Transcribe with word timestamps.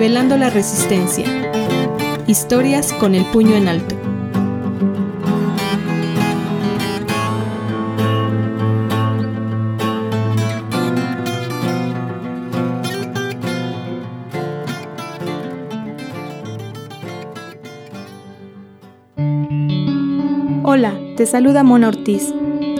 Revelando 0.00 0.38
la 0.38 0.48
Resistencia. 0.48 1.26
Historias 2.26 2.90
con 2.94 3.14
el 3.14 3.22
puño 3.26 3.54
en 3.54 3.68
alto. 3.68 3.94
Hola, 20.64 20.98
te 21.18 21.26
saluda 21.26 21.62
Mona 21.62 21.88
Ortiz. 21.88 22.32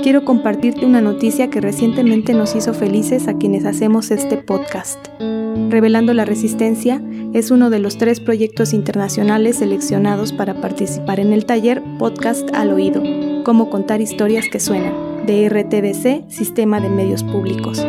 Quiero 0.03 0.25
compartirte 0.25 0.87
una 0.87 1.03
noticia 1.03 1.51
que 1.51 1.61
recientemente 1.61 2.33
nos 2.33 2.57
hizo 2.57 2.73
felices 2.73 3.29
a 3.29 3.37
quienes 3.37 3.67
hacemos 3.67 4.11
este 4.11 4.39
podcast. 4.39 5.07
Revelando 5.69 6.15
la 6.15 6.25
Resistencia 6.25 7.03
es 7.33 7.51
uno 7.51 7.71
de 7.71 7.79
los 7.79 7.97
tres 7.97 8.19
proyectos 8.19 8.73
internacionales 8.73 9.59
seleccionados 9.59 10.33
para 10.33 10.61
participar 10.61 11.21
en 11.21 11.33
el 11.33 11.47
taller 11.47 11.83
Podcast 11.99 12.53
al 12.55 12.73
Oído, 12.73 13.03
Cómo 13.45 13.71
contar 13.71 14.01
historias 14.01 14.47
que 14.51 14.61
suenan, 14.61 15.25
de 15.27 15.49
RTBC, 15.49 16.31
Sistema 16.31 16.81
de 16.81 16.91
Medios 16.91 17.25
Públicos. 17.25 17.85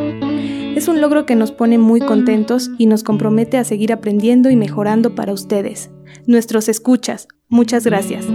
Es 0.75 0.87
un 0.87 1.01
logro 1.01 1.25
que 1.25 1.35
nos 1.35 1.51
pone 1.51 1.77
muy 1.77 1.99
contentos 1.99 2.71
y 2.77 2.85
nos 2.85 3.03
compromete 3.03 3.57
a 3.57 3.63
seguir 3.63 3.91
aprendiendo 3.91 4.49
y 4.49 4.55
mejorando 4.55 5.13
para 5.13 5.33
ustedes, 5.33 5.91
nuestros 6.25 6.69
escuchas. 6.69 7.27
Muchas 7.49 7.83
gracias. 7.83 8.25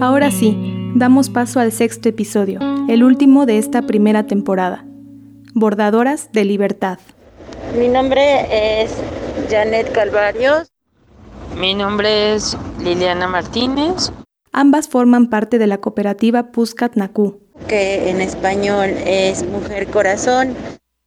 Ahora 0.00 0.30
sí, 0.30 0.56
damos 0.94 1.28
paso 1.28 1.60
al 1.60 1.72
sexto 1.72 2.08
episodio, 2.08 2.60
el 2.88 3.04
último 3.04 3.44
de 3.46 3.58
esta 3.58 3.82
primera 3.82 4.26
temporada. 4.26 4.86
Bordadoras 5.54 6.30
de 6.32 6.44
Libertad. 6.44 6.98
Mi 7.76 7.88
nombre 7.88 8.82
es 8.82 8.90
Janet 9.50 9.92
Calvario. 9.92 10.62
Mi 11.60 11.74
nombre 11.74 12.34
es 12.34 12.56
Liliana 12.82 13.28
Martínez. 13.28 14.10
Ambas 14.52 14.88
forman 14.88 15.28
parte 15.28 15.58
de 15.58 15.66
la 15.66 15.78
cooperativa 15.78 16.50
Puscat 16.50 16.96
Naku, 16.96 17.40
que 17.68 18.10
en 18.10 18.20
español 18.20 18.90
es 19.06 19.46
Mujer 19.46 19.88
Corazón. 19.88 20.54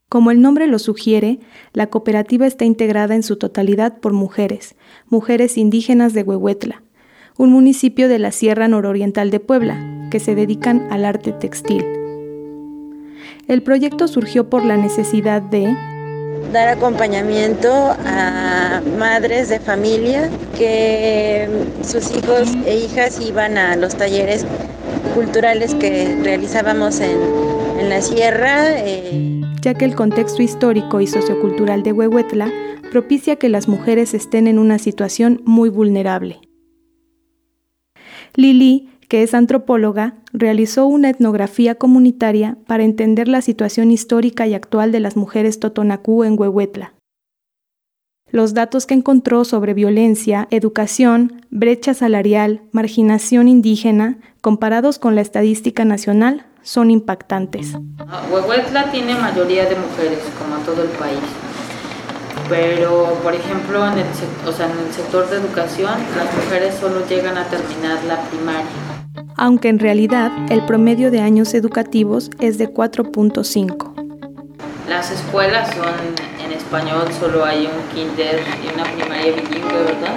Como 0.07 0.29
el 0.29 0.41
nombre 0.41 0.67
lo 0.67 0.77
sugiere, 0.77 1.39
la 1.73 1.87
cooperativa 1.87 2.45
está 2.45 2.65
integrada 2.65 3.15
en 3.15 3.23
su 3.23 3.37
totalidad 3.37 3.97
por 3.99 4.13
mujeres, 4.13 4.75
mujeres 5.07 5.57
indígenas 5.57 6.13
de 6.13 6.23
Huehuetla, 6.23 6.83
un 7.37 7.51
municipio 7.51 8.07
de 8.07 8.19
la 8.19 8.31
Sierra 8.31 8.67
Nororiental 8.67 9.31
de 9.31 9.39
Puebla, 9.39 10.09
que 10.11 10.19
se 10.19 10.35
dedican 10.35 10.87
al 10.91 11.05
arte 11.05 11.31
textil. 11.31 11.83
El 13.47 13.63
proyecto 13.63 14.07
surgió 14.07 14.49
por 14.49 14.63
la 14.63 14.77
necesidad 14.77 15.41
de 15.41 15.75
dar 16.51 16.67
acompañamiento 16.67 17.69
a 17.71 18.81
madres 18.97 19.49
de 19.49 19.59
familia 19.59 20.29
que 20.57 21.47
sus 21.83 22.11
hijos 22.15 22.49
e 22.65 22.77
hijas 22.77 23.19
iban 23.21 23.57
a 23.57 23.75
los 23.75 23.95
talleres 23.95 24.45
culturales 25.15 25.73
que 25.75 26.15
realizábamos 26.23 26.99
en, 26.99 27.17
en 27.79 27.89
la 27.89 28.01
sierra. 28.01 28.65
Eh. 28.69 29.41
Ya 29.61 29.73
que 29.73 29.85
el 29.85 29.95
contexto 29.95 30.41
histórico 30.41 31.01
y 31.01 31.07
sociocultural 31.07 31.83
de 31.83 31.91
Huehuetla 31.91 32.51
propicia 32.91 33.37
que 33.37 33.49
las 33.49 33.67
mujeres 33.67 34.13
estén 34.13 34.47
en 34.47 34.59
una 34.59 34.77
situación 34.77 35.41
muy 35.45 35.69
vulnerable. 35.69 36.41
Lili 38.35 38.90
que 39.11 39.23
es 39.23 39.33
antropóloga, 39.33 40.13
realizó 40.31 40.85
una 40.85 41.09
etnografía 41.09 41.75
comunitaria 41.75 42.55
para 42.65 42.85
entender 42.85 43.27
la 43.27 43.41
situación 43.41 43.91
histórica 43.91 44.47
y 44.47 44.53
actual 44.53 44.93
de 44.93 45.01
las 45.01 45.17
mujeres 45.17 45.59
totonacú 45.59 46.23
en 46.23 46.39
Huehuetla. 46.39 46.93
Los 48.29 48.53
datos 48.53 48.85
que 48.85 48.93
encontró 48.93 49.43
sobre 49.43 49.73
violencia, 49.73 50.47
educación, 50.49 51.45
brecha 51.49 51.93
salarial, 51.93 52.61
marginación 52.71 53.49
indígena, 53.49 54.17
comparados 54.39 54.97
con 54.97 55.13
la 55.13 55.19
estadística 55.19 55.83
nacional, 55.83 56.45
son 56.61 56.89
impactantes. 56.89 57.73
Huehuetla 58.31 58.93
tiene 58.93 59.15
mayoría 59.15 59.65
de 59.65 59.75
mujeres, 59.75 60.19
como 60.39 60.55
todo 60.63 60.83
el 60.83 60.89
país. 60.91 61.19
Pero, 62.47 63.19
por 63.21 63.35
ejemplo, 63.35 63.85
en 63.87 63.93
el, 63.93 63.99
en 63.99 64.87
el 64.87 64.93
sector 64.93 65.29
de 65.29 65.35
educación, 65.35 65.95
las 66.15 66.33
mujeres 66.33 66.75
solo 66.75 67.05
llegan 67.09 67.37
a 67.37 67.43
terminar 67.49 68.01
la 68.05 68.21
primaria 68.29 68.90
aunque 69.41 69.69
en 69.69 69.79
realidad 69.79 70.31
el 70.49 70.63
promedio 70.67 71.09
de 71.09 71.19
años 71.19 71.55
educativos 71.55 72.29
es 72.39 72.59
de 72.59 72.71
4.5. 72.71 73.91
Las 74.87 75.09
escuelas 75.09 75.73
son 75.73 76.45
en 76.45 76.51
español, 76.51 77.07
solo 77.19 77.43
hay 77.43 77.65
un 77.65 77.81
kinder 77.91 78.39
y 78.63 78.71
una 78.71 78.83
primaria 78.83 79.33
bilingüe, 79.33 79.83
¿verdad? 79.83 80.13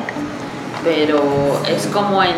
Pero 0.85 1.23
es 1.67 1.87
como 1.87 2.23
en, 2.23 2.35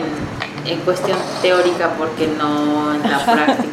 en 0.65 0.79
cuestión 0.83 1.19
teórica 1.43 1.91
porque 1.99 2.29
no 2.39 2.95
en 2.95 3.03
la 3.03 3.19
práctica. 3.25 3.69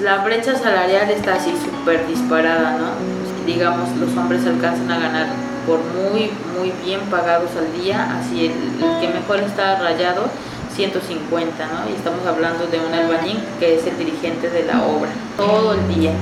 La 0.00 0.18
brecha 0.18 0.56
salarial 0.56 1.10
está 1.10 1.34
así 1.34 1.52
súper 1.64 2.06
disparada, 2.06 2.78
¿no? 2.78 3.44
Digamos, 3.44 3.90
los 3.96 4.16
hombres 4.16 4.46
alcanzan 4.46 4.88
a 4.88 5.00
ganar 5.00 5.26
por 5.66 5.80
muy, 5.80 6.30
muy 6.56 6.72
bien 6.84 7.00
pagados 7.10 7.50
al 7.58 7.82
día, 7.82 8.16
así 8.20 8.46
el, 8.46 8.84
el 8.84 9.00
que 9.00 9.08
mejor 9.08 9.40
está 9.40 9.80
rayado 9.80 10.30
150, 10.74 11.66
¿no? 11.66 11.90
Y 11.90 11.94
estamos 11.94 12.26
hablando 12.26 12.66
de 12.66 12.80
un 12.80 12.92
albañil 12.92 13.42
que 13.58 13.76
es 13.76 13.86
el 13.86 13.96
dirigente 13.98 14.50
de 14.50 14.64
la 14.64 14.82
obra, 14.82 15.10
todo 15.36 15.74
el 15.74 15.94
día. 15.94 16.12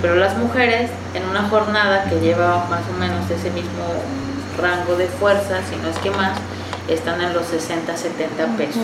Pero 0.00 0.16
las 0.16 0.36
mujeres 0.36 0.90
en 1.14 1.24
una 1.28 1.48
jornada 1.48 2.04
que 2.04 2.20
lleva 2.20 2.66
más 2.68 2.82
o 2.94 2.98
menos 2.98 3.30
ese 3.30 3.50
mismo 3.50 3.84
rango 4.60 4.96
de 4.96 5.06
fuerza, 5.06 5.60
si 5.68 5.76
no 5.76 5.88
es 5.88 5.98
que 5.98 6.10
más, 6.10 6.38
están 6.88 7.20
en 7.20 7.32
los 7.32 7.46
60, 7.46 7.96
70 7.96 8.46
pesos. 8.56 8.82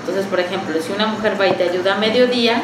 Entonces, 0.00 0.26
por 0.26 0.40
ejemplo, 0.40 0.74
si 0.80 0.92
una 0.92 1.06
mujer 1.06 1.38
va 1.38 1.46
y 1.46 1.52
te 1.52 1.68
ayuda 1.68 1.94
a 1.94 1.98
mediodía, 1.98 2.62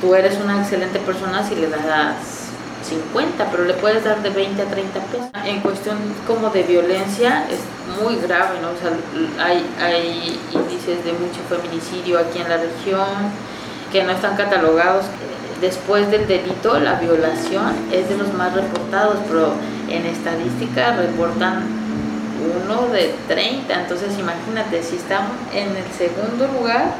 tú 0.00 0.14
eres 0.14 0.38
una 0.42 0.60
excelente 0.60 0.98
persona 0.98 1.46
si 1.46 1.54
le 1.56 1.68
das 1.68 2.39
50, 2.82 3.50
pero 3.50 3.64
le 3.64 3.74
puedes 3.74 4.04
dar 4.04 4.22
de 4.22 4.30
20 4.30 4.62
a 4.62 4.64
30 4.66 5.00
pesos. 5.00 5.26
En 5.44 5.60
cuestión 5.60 5.98
como 6.26 6.50
de 6.50 6.62
violencia 6.62 7.46
es 7.50 7.60
muy 8.02 8.16
grave, 8.16 8.58
¿no? 8.60 8.70
O 8.70 8.76
sea, 8.76 9.44
hay, 9.44 9.66
hay 9.80 10.40
índices 10.52 11.04
de 11.04 11.12
mucho 11.12 11.40
feminicidio 11.48 12.18
aquí 12.18 12.40
en 12.40 12.48
la 12.48 12.56
región 12.56 13.06
que 13.92 14.02
no 14.04 14.12
están 14.12 14.36
catalogados. 14.36 15.06
Después 15.60 16.10
del 16.10 16.26
delito, 16.26 16.78
la 16.80 16.94
violación 16.94 17.74
es 17.92 18.08
de 18.08 18.16
los 18.16 18.32
más 18.32 18.54
reportados, 18.54 19.18
pero 19.28 19.52
en 19.88 20.06
estadística 20.06 20.96
reportan 20.96 21.64
uno 22.40 22.88
de 22.88 23.14
30. 23.28 23.82
Entonces, 23.82 24.18
imagínate, 24.18 24.82
si 24.82 24.96
estamos 24.96 25.32
en 25.52 25.76
el 25.76 25.92
segundo 25.92 26.48
lugar, 26.58 26.94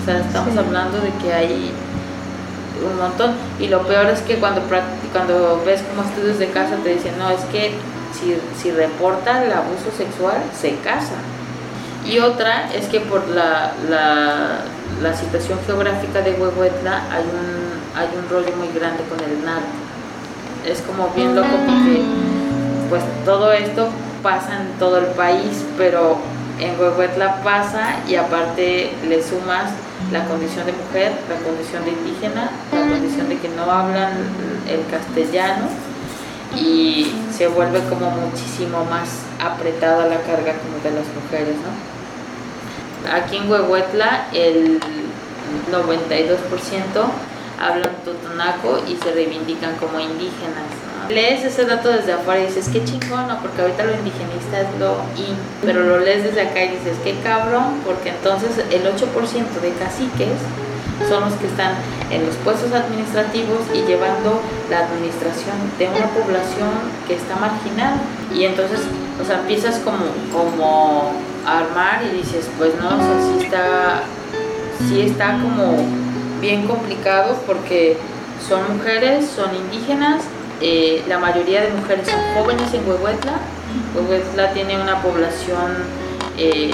o 0.00 0.04
sea, 0.04 0.18
estamos 0.18 0.56
hablando 0.56 0.98
de 0.98 1.10
que 1.22 1.32
hay 1.32 1.70
un 2.82 2.96
montón. 2.96 3.34
Y 3.58 3.68
lo 3.68 3.86
peor 3.86 4.06
es 4.06 4.20
que 4.20 4.36
cuando, 4.36 4.62
cuando 5.12 5.62
ves 5.64 5.82
como 5.82 6.08
estudios 6.08 6.38
de 6.38 6.48
casa 6.50 6.76
te 6.82 6.94
dicen, 6.94 7.18
no, 7.18 7.30
es 7.30 7.40
que 7.46 7.72
si, 8.12 8.36
si 8.60 8.70
reporta 8.70 9.44
el 9.44 9.52
abuso 9.52 9.90
sexual, 9.96 10.36
se 10.58 10.76
casa. 10.76 11.14
Y 12.04 12.18
otra 12.18 12.72
es 12.74 12.86
que 12.86 13.00
por 13.00 13.28
la, 13.28 13.72
la, 13.88 14.58
la 15.00 15.14
situación 15.14 15.58
geográfica 15.66 16.20
de 16.20 16.32
Huehuetla 16.32 17.04
hay 17.10 17.24
un, 17.24 17.98
hay 17.98 18.08
un 18.18 18.28
rollo 18.28 18.54
muy 18.56 18.68
grande 18.68 19.04
con 19.04 19.20
el 19.20 19.44
narco. 19.44 19.66
Es 20.66 20.80
como 20.82 21.08
bien 21.10 21.34
loco 21.34 21.48
porque 21.66 22.02
pues 22.88 23.02
todo 23.24 23.52
esto 23.52 23.88
pasa 24.22 24.60
en 24.60 24.78
todo 24.78 24.98
el 24.98 25.06
país, 25.06 25.64
pero 25.76 26.18
en 26.60 26.78
Huehuetla 26.78 27.42
pasa 27.42 27.96
y 28.08 28.16
aparte 28.16 28.92
le 29.08 29.22
sumas 29.22 29.70
la 30.10 30.24
condición 30.26 30.66
de 30.66 30.72
mujer, 30.72 31.12
la 31.28 31.36
condición 31.36 31.84
de 31.84 31.90
indígena, 31.92 32.50
la 32.72 32.80
condición 32.80 33.28
de 33.28 33.38
que 33.38 33.48
no 33.48 33.70
hablan 33.70 34.12
el 34.68 34.84
castellano 34.90 35.68
y 36.56 37.12
se 37.30 37.48
vuelve 37.48 37.80
como 37.88 38.10
muchísimo 38.10 38.84
más 38.84 39.08
apretada 39.40 40.06
la 40.06 40.20
carga 40.22 40.54
como 40.58 40.82
de 40.82 40.90
las 40.90 41.06
mujeres, 41.14 41.56
¿no? 41.56 43.12
Aquí 43.12 43.36
en 43.36 43.50
Huehuetla 43.50 44.26
el 44.32 44.80
92% 45.70 46.38
hablan 47.60 47.90
totonaco 48.04 48.82
y 48.88 48.96
se 48.96 49.12
reivindican 49.12 49.76
como 49.76 49.98
indígenas, 49.98 50.70
lees 51.08 51.44
ese 51.44 51.64
dato 51.64 51.88
desde 51.88 52.12
afuera 52.12 52.42
y 52.42 52.46
dices, 52.46 52.68
qué 52.72 52.84
chingón, 52.84 53.28
¿no? 53.28 53.38
porque 53.40 53.62
ahorita 53.62 53.84
lo 53.84 53.94
indigenista 53.94 54.62
lo 54.78 54.96
in, 55.16 55.36
pero 55.64 55.82
lo 55.82 55.98
lees 56.00 56.24
desde 56.24 56.42
acá 56.42 56.64
y 56.64 56.68
dices, 56.68 56.96
qué 57.04 57.16
cabrón, 57.22 57.80
porque 57.84 58.10
entonces 58.10 58.58
el 58.70 58.82
8% 58.82 59.60
de 59.60 59.72
caciques 59.74 60.38
son 61.08 61.24
los 61.24 61.34
que 61.34 61.46
están 61.46 61.74
en 62.10 62.26
los 62.26 62.36
puestos 62.36 62.72
administrativos 62.72 63.60
y 63.74 63.82
llevando 63.86 64.40
la 64.70 64.80
administración 64.86 65.56
de 65.78 65.88
una 65.88 66.06
población 66.10 66.70
que 67.08 67.16
está 67.16 67.36
marginada. 67.36 67.96
Y 68.32 68.44
entonces, 68.44 68.80
o 69.20 69.24
sea, 69.24 69.40
empiezas 69.40 69.78
como, 69.78 70.04
como 70.32 71.12
a 71.46 71.58
armar 71.60 72.02
y 72.04 72.18
dices, 72.18 72.48
pues 72.58 72.72
no, 72.80 72.88
o 72.88 72.98
sea, 72.98 73.16
sí 73.20 73.44
está, 73.44 74.02
sí 74.88 75.00
está 75.00 75.32
como 75.32 75.76
bien 76.40 76.66
complicado 76.66 77.36
porque 77.46 77.96
son 78.46 78.76
mujeres, 78.76 79.26
son 79.34 79.54
indígenas 79.54 80.22
eh, 80.62 81.02
la 81.08 81.18
mayoría 81.18 81.62
de 81.62 81.72
mujeres 81.72 82.06
son 82.08 82.20
jóvenes 82.34 82.72
en 82.72 82.88
Huehuetla. 82.88 83.32
Huehuetla 83.96 84.52
tiene 84.52 84.80
una 84.80 85.02
población 85.02 85.72
eh, 86.38 86.70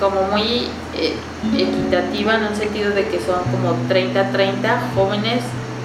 como 0.00 0.22
muy 0.24 0.66
eh, 0.96 1.14
equitativa 1.56 2.34
en 2.34 2.44
el 2.44 2.56
sentido 2.56 2.90
de 2.90 3.06
que 3.06 3.20
son 3.20 3.40
como 3.52 3.76
30-30 3.88 4.94
jóvenes, 4.96 5.42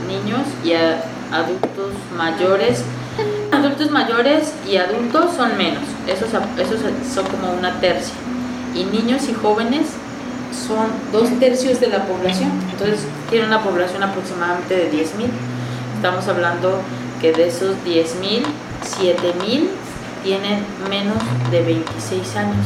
niños 0.08 0.42
y 0.64 0.74
adultos 0.74 1.94
mayores. 2.18 2.84
Adultos 3.52 3.92
mayores 3.92 4.52
y 4.68 4.78
adultos 4.78 5.36
son 5.36 5.56
menos, 5.56 5.84
esos, 6.08 6.30
esos 6.30 6.80
son 7.14 7.26
como 7.28 7.54
una 7.54 7.80
tercia. 7.80 8.16
Y 8.74 8.86
niños 8.86 9.30
y 9.30 9.34
jóvenes 9.36 9.86
son 10.68 10.88
dos 11.12 11.30
tercios 11.40 11.80
de 11.80 11.88
la 11.90 12.06
población. 12.06 12.52
Entonces 12.72 13.02
tiene 13.30 13.46
una 13.46 13.62
población 13.62 14.02
aproximadamente 14.02 14.76
de 14.76 14.92
10.000. 14.92 15.28
Estamos 15.96 16.28
hablando 16.28 16.82
que 17.26 17.34
de 17.34 17.48
esos 17.48 17.76
10.000, 17.84 18.44
7.000 19.00 19.68
tienen 20.24 20.60
menos 20.92 21.18
de 21.50 21.64
26 21.64 22.36
años. 22.36 22.66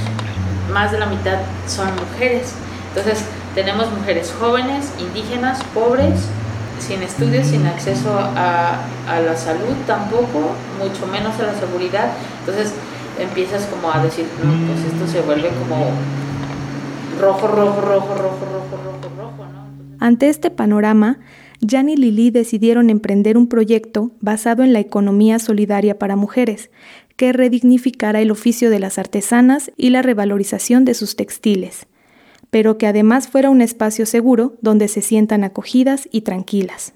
Más 0.73 0.91
de 0.91 0.99
la 0.99 1.05
mitad 1.05 1.37
son 1.65 1.87
mujeres. 1.95 2.53
Entonces 2.89 3.23
tenemos 3.55 3.89
mujeres 3.91 4.33
jóvenes, 4.37 4.91
indígenas, 4.99 5.63
pobres, 5.73 6.25
sin 6.79 7.01
estudios, 7.03 7.47
sin 7.47 7.65
acceso 7.67 8.19
a, 8.19 8.81
a 9.07 9.19
la 9.21 9.37
salud 9.37 9.75
tampoco, 9.87 10.51
mucho 10.77 11.07
menos 11.07 11.39
a 11.39 11.43
la 11.43 11.53
seguridad. 11.53 12.11
Entonces 12.41 12.73
empiezas 13.17 13.65
como 13.67 13.93
a 13.93 14.03
decir, 14.03 14.27
pues 14.27 14.93
esto 14.93 15.07
se 15.07 15.21
vuelve 15.21 15.49
como 15.49 15.91
rojo, 17.21 17.47
rojo, 17.47 17.79
rojo, 17.79 18.13
rojo, 18.13 18.45
rojo, 18.45 18.77
rojo, 18.83 19.09
rojo, 19.17 19.45
¿no? 19.45 20.05
Ante 20.05 20.27
este 20.27 20.49
panorama, 20.49 21.17
Jan 21.67 21.89
y 21.89 21.97
Lili 21.97 22.31
decidieron 22.31 22.89
emprender 22.89 23.37
un 23.37 23.47
proyecto 23.47 24.11
basado 24.21 24.63
en 24.63 24.73
la 24.73 24.79
economía 24.79 25.39
solidaria 25.39 25.99
para 25.99 26.15
mujeres, 26.15 26.69
que 27.15 27.33
redignificara 27.33 28.21
el 28.21 28.31
oficio 28.31 28.69
de 28.69 28.79
las 28.79 28.97
artesanas 28.97 29.71
y 29.75 29.89
la 29.89 30.01
revalorización 30.01 30.85
de 30.85 30.93
sus 30.93 31.17
textiles, 31.17 31.87
pero 32.49 32.77
que 32.77 32.87
además 32.87 33.27
fuera 33.27 33.49
un 33.49 33.61
espacio 33.61 34.05
seguro 34.05 34.55
donde 34.61 34.87
se 34.87 35.01
sientan 35.01 35.43
acogidas 35.43 36.07
y 36.11 36.21
tranquilas. 36.21 36.93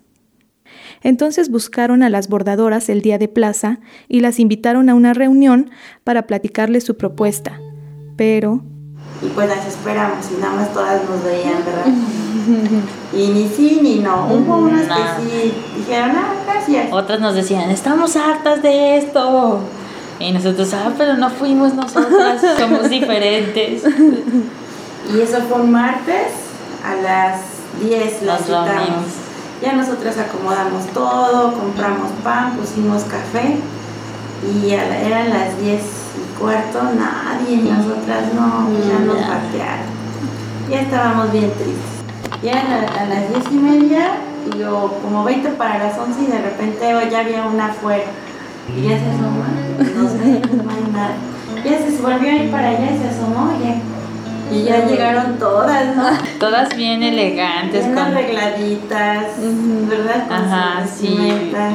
Entonces 1.01 1.49
buscaron 1.49 2.03
a 2.03 2.09
las 2.09 2.29
bordadoras 2.29 2.87
el 2.87 3.01
día 3.01 3.17
de 3.17 3.27
plaza 3.27 3.79
y 4.07 4.21
las 4.21 4.39
invitaron 4.39 4.89
a 4.89 4.95
una 4.95 5.13
reunión 5.13 5.71
para 6.05 6.25
platicarles 6.25 6.85
su 6.85 6.95
propuesta, 6.95 7.59
pero 8.15 8.63
y 9.21 9.27
pues 9.27 9.47
las 9.47 9.65
esperamos 9.67 10.25
y 10.31 10.41
nada 10.41 10.55
más 10.55 10.73
todas 10.73 11.07
nos 11.09 11.23
veían, 11.23 11.63
¿verdad? 11.65 11.85
Y 13.13 13.27
ni 13.27 13.47
sí 13.47 13.79
ni 13.81 13.99
no. 13.99 14.27
Hubo 14.27 14.57
unas 14.57 14.87
que 14.87 15.21
sí 15.21 15.53
dijeron, 15.77 16.11
ah, 16.15 16.33
gracias. 16.45 16.91
Otras 16.91 17.19
nos 17.19 17.35
decían, 17.35 17.69
estamos 17.69 18.15
hartas 18.15 18.61
de 18.61 18.97
esto. 18.97 19.59
Y 20.19 20.31
nosotros, 20.31 20.73
ah, 20.73 20.91
pero 20.97 21.17
no 21.17 21.29
fuimos 21.29 21.73
nosotras, 21.73 22.41
somos 22.57 22.89
diferentes. 22.89 23.83
Y 25.13 25.19
eso 25.19 25.41
fue 25.49 25.61
un 25.61 25.71
martes 25.71 26.31
a 26.83 26.95
las 27.01 27.41
10 27.81 28.23
las 28.23 28.43
citamos. 28.43 29.05
Ya 29.61 29.73
nosotras 29.73 30.17
acomodamos 30.17 30.85
todo, 30.87 31.53
compramos 31.53 32.11
pan, 32.23 32.57
pusimos 32.57 33.03
café 33.03 33.57
y 34.43 34.71
eran 34.71 35.29
las 35.29 35.57
10 35.59 35.81
y 35.81 36.39
cuarto, 36.39 36.83
nadie, 36.83 37.57
nosotras 37.57 38.33
no, 38.33 38.67
ya 38.85 38.99
nos 38.99 39.17
patearon. 39.17 39.93
Ya 40.69 40.81
estábamos 40.81 41.31
bien 41.31 41.51
tristes. 41.51 42.02
Ya 42.43 42.59
a, 42.99 43.05
las 43.05 43.29
10 43.29 43.51
y 43.51 43.55
media, 43.55 44.11
y 44.53 44.59
yo 44.59 44.99
como 45.01 45.23
20 45.23 45.49
para 45.51 45.77
las 45.77 45.97
11 45.97 46.21
y 46.21 46.25
de 46.27 46.41
repente 46.41 46.93
ya 47.09 47.19
había 47.19 47.45
una 47.45 47.67
afuera. 47.67 48.03
Y 48.75 48.81
ya 48.81 48.99
se 48.99 49.09
asomó, 49.11 49.43
no 49.95 50.09
sé, 50.09 50.41
no 50.55 50.69
hay 50.69 50.91
nada. 50.91 51.15
Ya 51.63 51.77
se 51.79 52.01
volvió 52.01 52.29
a 52.29 52.35
ir 52.35 52.51
para 52.51 52.69
allá 52.69 52.91
y 52.91 52.97
se 52.97 53.07
asomó, 53.09 53.51
ya 53.63 53.81
y 54.51 54.63
ya 54.63 54.85
llegaron 54.85 55.39
todas, 55.39 55.95
¿no? 55.95 56.03
Todas 56.39 56.75
bien 56.75 57.01
elegantes. 57.01 57.85
Bien 57.85 57.97
arregladitas, 57.97 59.25
¿verdad? 59.89 60.25
Ajá, 60.29 60.85
sí, 60.85 61.17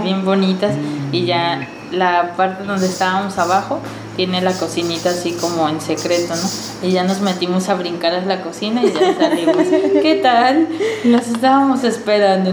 bien 0.02 0.24
bonitas. 0.24 0.74
Y 1.10 1.24
ya 1.24 1.66
la 1.92 2.34
parte 2.36 2.64
donde 2.64 2.86
estábamos 2.86 3.38
abajo 3.38 3.80
tiene 4.16 4.40
la 4.40 4.52
cocinita 4.52 5.10
así 5.10 5.32
como 5.32 5.68
en 5.68 5.80
secreto, 5.80 6.34
¿no? 6.34 6.88
Y 6.88 6.92
ya 6.92 7.04
nos 7.04 7.20
metimos 7.20 7.68
a 7.68 7.74
brincar 7.74 8.14
a 8.14 8.24
la 8.24 8.42
cocina 8.42 8.82
y 8.82 8.92
ya 8.92 9.14
salimos. 9.18 9.66
¿Qué 10.02 10.20
tal? 10.22 10.68
Nos 11.04 11.28
estábamos 11.28 11.84
esperando. 11.84 12.52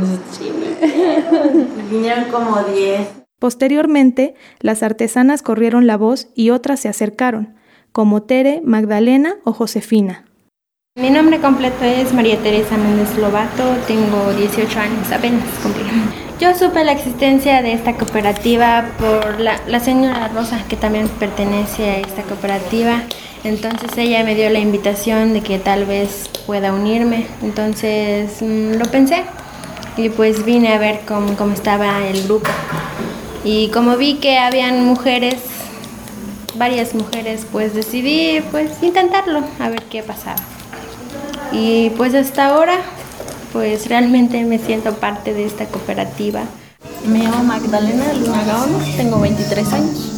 Vinieron 1.90 2.26
como 2.26 2.62
10. 2.62 3.08
Posteriormente, 3.40 4.36
las 4.60 4.84
artesanas 4.84 5.42
corrieron 5.42 5.88
la 5.88 5.98
voz 5.98 6.28
y 6.36 6.52
otras 6.52 6.80
se 6.80 6.88
acercaron, 6.88 7.56
como 7.92 8.24
Tere, 8.24 8.62
Magdalena 8.64 9.36
o 9.44 9.52
Josefina. 9.52 10.26
Mi 10.98 11.10
nombre 11.10 11.42
completo 11.42 11.84
es 11.84 12.14
María 12.14 12.38
Teresa 12.38 12.78
Méndez 12.78 13.18
Lobato, 13.18 13.64
tengo 13.86 14.32
18 14.38 14.80
años 14.80 15.12
apenas 15.12 15.44
cumplí. 15.62 16.25
Yo 16.38 16.54
supe 16.54 16.84
la 16.84 16.92
existencia 16.92 17.62
de 17.62 17.72
esta 17.72 17.94
cooperativa 17.94 18.90
por 19.00 19.40
la, 19.40 19.80
señora 19.80 20.28
Rosa, 20.28 20.66
que 20.68 20.76
también 20.76 21.08
pertenece 21.08 21.90
a 21.90 21.98
esta 22.00 22.24
cooperativa. 22.24 23.04
Entonces 23.46 23.98
ella 23.98 24.22
me 24.26 24.36
dio 24.36 24.50
la 24.50 24.60
invitación 24.60 25.32
de 25.32 25.40
que 25.40 25.60
tal 25.60 25.86
vez 25.86 26.30
pueda 26.46 26.74
unirme. 26.74 27.26
Entonces 27.42 28.42
mm, 28.42 28.74
lo 28.74 28.86
pensé 28.86 29.24
y 29.96 30.10
pues 30.10 30.44
vine 30.44 30.74
a 30.74 30.78
ver 30.78 31.02
cómo, 31.08 31.38
cómo 31.38 31.54
estaba 31.54 32.06
el 32.06 32.24
grupo. 32.24 32.50
Y 33.46 33.70
como 33.70 33.96
vi 33.96 34.16
que 34.16 34.38
habían 34.38 34.84
mujeres, 34.84 35.38
varias 36.56 36.96
mujeres, 36.96 37.48
pues 37.50 37.74
decidí 37.74 38.42
pues 38.52 38.84
intentarlo, 38.84 39.42
a 39.58 39.70
ver 39.70 39.84
qué 39.84 40.04
pasaba. 40.04 40.44
Y 41.54 41.92
pues 41.92 42.14
hasta 42.14 42.48
ahora 42.48 42.80
pues 43.56 43.88
realmente 43.88 44.44
me 44.44 44.60
siento 44.60 44.94
parte 44.96 45.34
de 45.34 45.46
esta 45.46 45.66
cooperativa. 45.68 46.44
Me 47.08 47.20
llamo 47.20 47.42
Magdalena 47.46 48.12
Luna 48.14 48.44
Gaón, 48.44 48.70
tengo 48.98 49.18
23 49.22 49.72
años. 49.72 50.12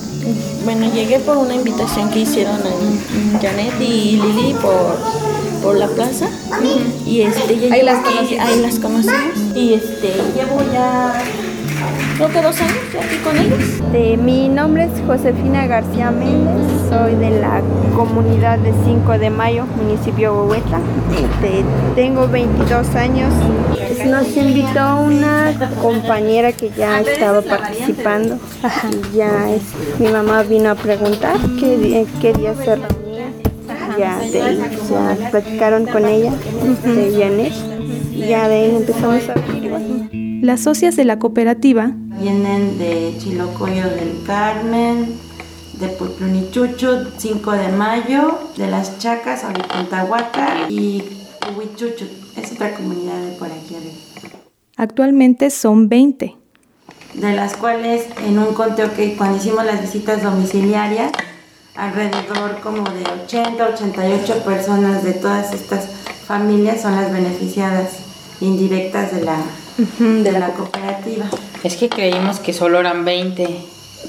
Bueno, 0.66 0.92
llegué 0.92 1.20
por 1.20 1.38
una 1.38 1.54
invitación 1.54 2.10
que 2.10 2.22
hicieron 2.22 2.60
en 2.66 3.40
Janet 3.40 3.80
y 3.80 4.14
Lili 4.14 4.56
por, 4.56 4.98
por 5.62 5.78
la 5.78 5.88
plaza. 5.88 6.28
Y 7.06 7.22
este, 7.22 7.72
ahí, 7.72 7.84
las 7.84 8.04
ahí 8.08 8.60
las 8.60 8.80
conocimos. 8.80 9.38
Y 9.54 9.76
este, 9.76 10.16
llevo 10.36 10.60
ya 10.74 11.22
creo 12.18 12.30
que 12.30 12.42
dos 12.42 12.60
años 12.62 12.76
aquí 13.00 13.18
con 13.24 13.38
ellos. 13.38 14.18
mi 14.24 14.50
nombre 14.50 14.86
es 14.86 14.92
Josefina 15.06 15.68
García 15.68 16.12
Méndez, 16.12 16.90
soy 16.90 17.16
de 17.16 17.40
la 17.40 17.62
comunidad 17.96 18.60
de 18.60 18.74
5 18.86 19.20
de 19.20 19.30
Mayo, 19.30 19.66
municipio 19.66 20.34
Huehuetla. 20.34 20.80
Este, 21.12 21.64
tengo 21.96 22.28
22 22.28 22.96
años. 22.96 23.34
Nos 24.06 24.36
invitó 24.38 25.00
una 25.02 25.54
compañera 25.82 26.52
que 26.52 26.70
ya 26.70 27.02
estaba 27.02 27.42
participando. 27.42 28.38
Ya 29.14 29.52
es, 29.52 29.64
mi 30.00 30.08
mamá 30.08 30.44
vino 30.44 30.70
a 30.70 30.76
preguntar 30.76 31.38
qué, 31.60 32.06
qué 32.22 32.34
día 32.34 32.54
se 32.56 32.76
reunía. 32.76 33.28
Ya, 33.98 34.20
de, 34.20 34.58
ya 34.90 35.30
platicaron 35.32 35.86
con 35.86 36.06
ella, 36.06 36.32
de 36.84 37.18
Janet. 37.18 37.54
Ya 38.12 38.48
de 38.48 38.56
ahí 38.56 38.76
empezamos 38.76 39.28
a 39.30 39.34
vivir 39.36 40.27
las 40.42 40.62
socias 40.62 40.96
de 40.96 41.06
la 41.06 41.20
cooperativa 41.20 41.92
vienen 42.20 42.78
de 42.78 43.16
Chilocoyo 43.18 43.90
del 43.90 44.22
Carmen, 44.26 45.16
de 45.80 45.88
Pulplunichucho, 45.90 47.12
5 47.18 47.52
de 47.52 47.70
Mayo, 47.70 48.40
de 48.56 48.68
las 48.68 49.00
Chacas, 49.00 49.44
Huaca 50.10 50.70
y 50.70 51.04
Huichucho. 51.58 52.06
Es 52.36 52.52
otra 52.52 52.74
comunidad 52.74 53.20
de 53.22 53.32
por 53.34 53.48
aquí 53.48 53.76
arriba. 53.76 53.94
Actualmente 54.76 55.50
son 55.50 55.90
20. 55.90 56.36
De 57.14 57.34
las 57.34 57.56
cuales 57.56 58.06
en 58.26 58.38
un 58.38 58.54
conteo 58.54 58.94
que 58.94 59.16
cuando 59.16 59.38
hicimos 59.38 59.66
las 59.66 59.82
visitas 59.82 60.22
domiciliarias, 60.22 61.12
alrededor 61.76 62.60
como 62.62 62.84
de 62.84 63.04
80, 63.26 63.70
88 63.74 64.44
personas 64.44 65.04
de 65.04 65.14
todas 65.14 65.54
estas 65.54 65.90
familias 66.28 66.82
son 66.82 66.96
las 66.96 67.12
beneficiadas 67.12 68.00
indirectas 68.40 69.14
de 69.14 69.24
la 69.24 69.38
de 69.78 70.32
la 70.32 70.50
cooperativa. 70.54 71.26
Es 71.64 71.76
que 71.76 71.90
creímos 71.90 72.40
que 72.40 72.54
solo 72.54 72.80
eran 72.80 73.06
20, 73.06 73.48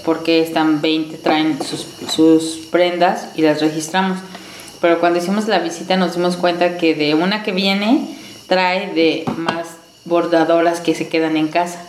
porque 0.05 0.41
están 0.41 0.81
20, 0.81 1.19
traen 1.19 1.59
sus, 1.63 1.87
sus 2.11 2.67
prendas 2.71 3.29
y 3.37 3.43
las 3.43 3.61
registramos. 3.61 4.19
Pero 4.81 5.01
cuando 5.01 5.19
hicimos 5.19 5.49
la 5.49 5.59
visita 5.59 5.97
nos 5.97 6.15
dimos 6.15 6.37
cuenta 6.37 6.77
que 6.77 6.95
de 6.95 7.15
una 7.15 7.43
que 7.43 7.53
viene 7.53 8.17
trae 8.47 8.93
de 8.95 9.25
más 9.37 9.67
bordadoras 10.05 10.81
que 10.81 10.95
se 10.95 11.09
quedan 11.09 11.37
en 11.37 11.49
casa, 11.49 11.83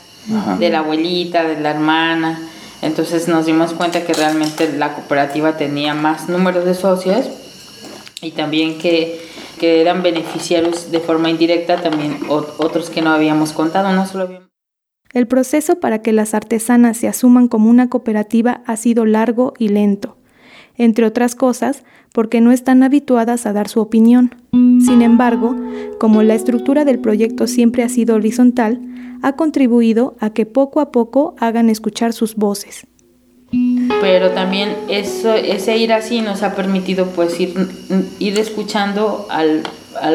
de 0.60 0.70
la 0.70 0.80
abuelita, 0.80 1.44
de 1.44 1.60
la 1.60 1.72
hermana. 1.72 2.40
Entonces 2.82 3.28
nos 3.28 3.46
dimos 3.46 3.74
cuenta 3.74 4.04
que 4.04 4.14
realmente 4.14 4.72
la 4.74 4.94
cooperativa 4.94 5.58
tenía 5.58 5.94
más 5.94 6.30
números 6.30 6.66
de 6.66 6.76
socios 6.76 7.26
y 8.22 8.32
también 8.32 8.78
que 8.78 9.29
que 9.60 9.82
eran 9.82 10.02
beneficiarios 10.02 10.92
de 10.92 11.00
forma 11.00 11.30
indirecta, 11.30 11.82
también 11.82 12.18
otros 12.28 12.90
que 12.90 13.04
no 13.04 13.12
habíamos 13.12 13.54
contado, 13.54 13.90
El 15.14 15.28
proceso 15.28 15.80
para 15.80 16.02
que 16.02 16.14
las 16.14 16.34
artesanas 16.34 16.98
se 16.98 17.08
asuman 17.08 17.48
como 17.48 17.70
una 17.70 17.90
cooperativa 17.90 18.64
ha 18.66 18.76
sido 18.76 19.06
largo 19.06 19.54
y 19.60 19.68
lento, 19.68 20.18
entre 20.76 21.06
otras 21.06 21.36
cosas 21.36 21.84
porque 22.14 22.42
no 22.42 22.52
están 22.52 22.82
habituadas 22.82 23.46
a 23.46 23.54
dar 23.54 23.68
su 23.68 23.82
opinión. 23.82 24.36
Sin 24.52 25.02
embargo, 25.02 25.56
como 26.00 26.24
la 26.24 26.34
estructura 26.34 26.86
del 26.86 27.00
proyecto 27.00 27.46
siempre 27.46 27.84
ha 27.84 27.90
sido 27.90 28.16
horizontal, 28.16 28.82
ha 29.22 29.36
contribuido 29.36 30.16
a 30.20 30.32
que 30.32 30.46
poco 30.46 30.80
a 30.80 30.92
poco 30.92 31.36
hagan 31.40 31.70
escuchar 31.70 32.14
sus 32.14 32.36
voces. 32.36 32.88
Pero 34.02 34.32
también 34.32 34.76
eso, 34.88 35.34
ese 35.34 35.78
ir 35.78 35.92
así 35.92 36.22
nos 36.22 36.44
ha 36.44 36.56
permitido 36.56 37.08
pues 37.08 37.40
ir, 37.40 37.54
ir 38.20 38.40
escuchando 38.40 39.28
al, 39.30 39.64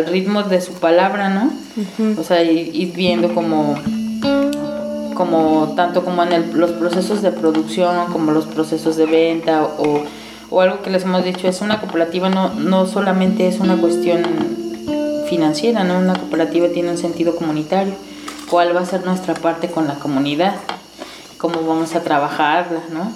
ritmo 0.07 0.43
de 0.45 0.61
su 0.61 0.73
palabra, 0.75 1.29
¿no? 1.29 1.53
O 2.19 2.23
sea, 2.23 2.43
ir, 2.43 2.93
viendo 2.95 3.35
como 3.35 3.77
como 5.15 5.75
tanto 5.77 6.05
como 6.05 6.25
en 6.25 6.59
los 6.59 6.73
procesos 6.73 7.23
de 7.23 7.31
producción 7.31 8.13
como 8.13 8.33
los 8.33 8.47
procesos 8.47 8.97
de 8.97 9.07
venta 9.07 9.63
o, 9.63 10.03
o, 10.51 10.61
algo 10.61 10.83
que 10.83 10.91
les 10.91 11.05
hemos 11.05 11.25
dicho 11.25 11.47
es 11.47 11.61
una 11.61 11.81
cooperativa 11.81 12.31
no, 12.31 12.53
no 12.55 12.89
solamente 12.89 13.47
es 13.47 13.61
una 13.61 13.77
cuestión 13.77 14.25
financiera 15.29 15.85
no 15.85 16.01
una 16.01 16.15
cooperativa 16.15 16.67
tiene 16.67 16.91
un 16.91 16.99
sentido 16.99 17.37
comunitario 17.37 17.95
cuál 18.51 18.75
va 18.75 18.81
a 18.81 18.87
ser 18.87 19.05
nuestra 19.05 19.35
parte 19.35 19.69
con 19.71 19.87
la 19.87 19.95
comunidad 19.95 20.57
cómo 21.45 21.61
vamos 21.69 21.95
a 21.95 22.03
trabajarla 22.03 22.81
no 22.91 23.13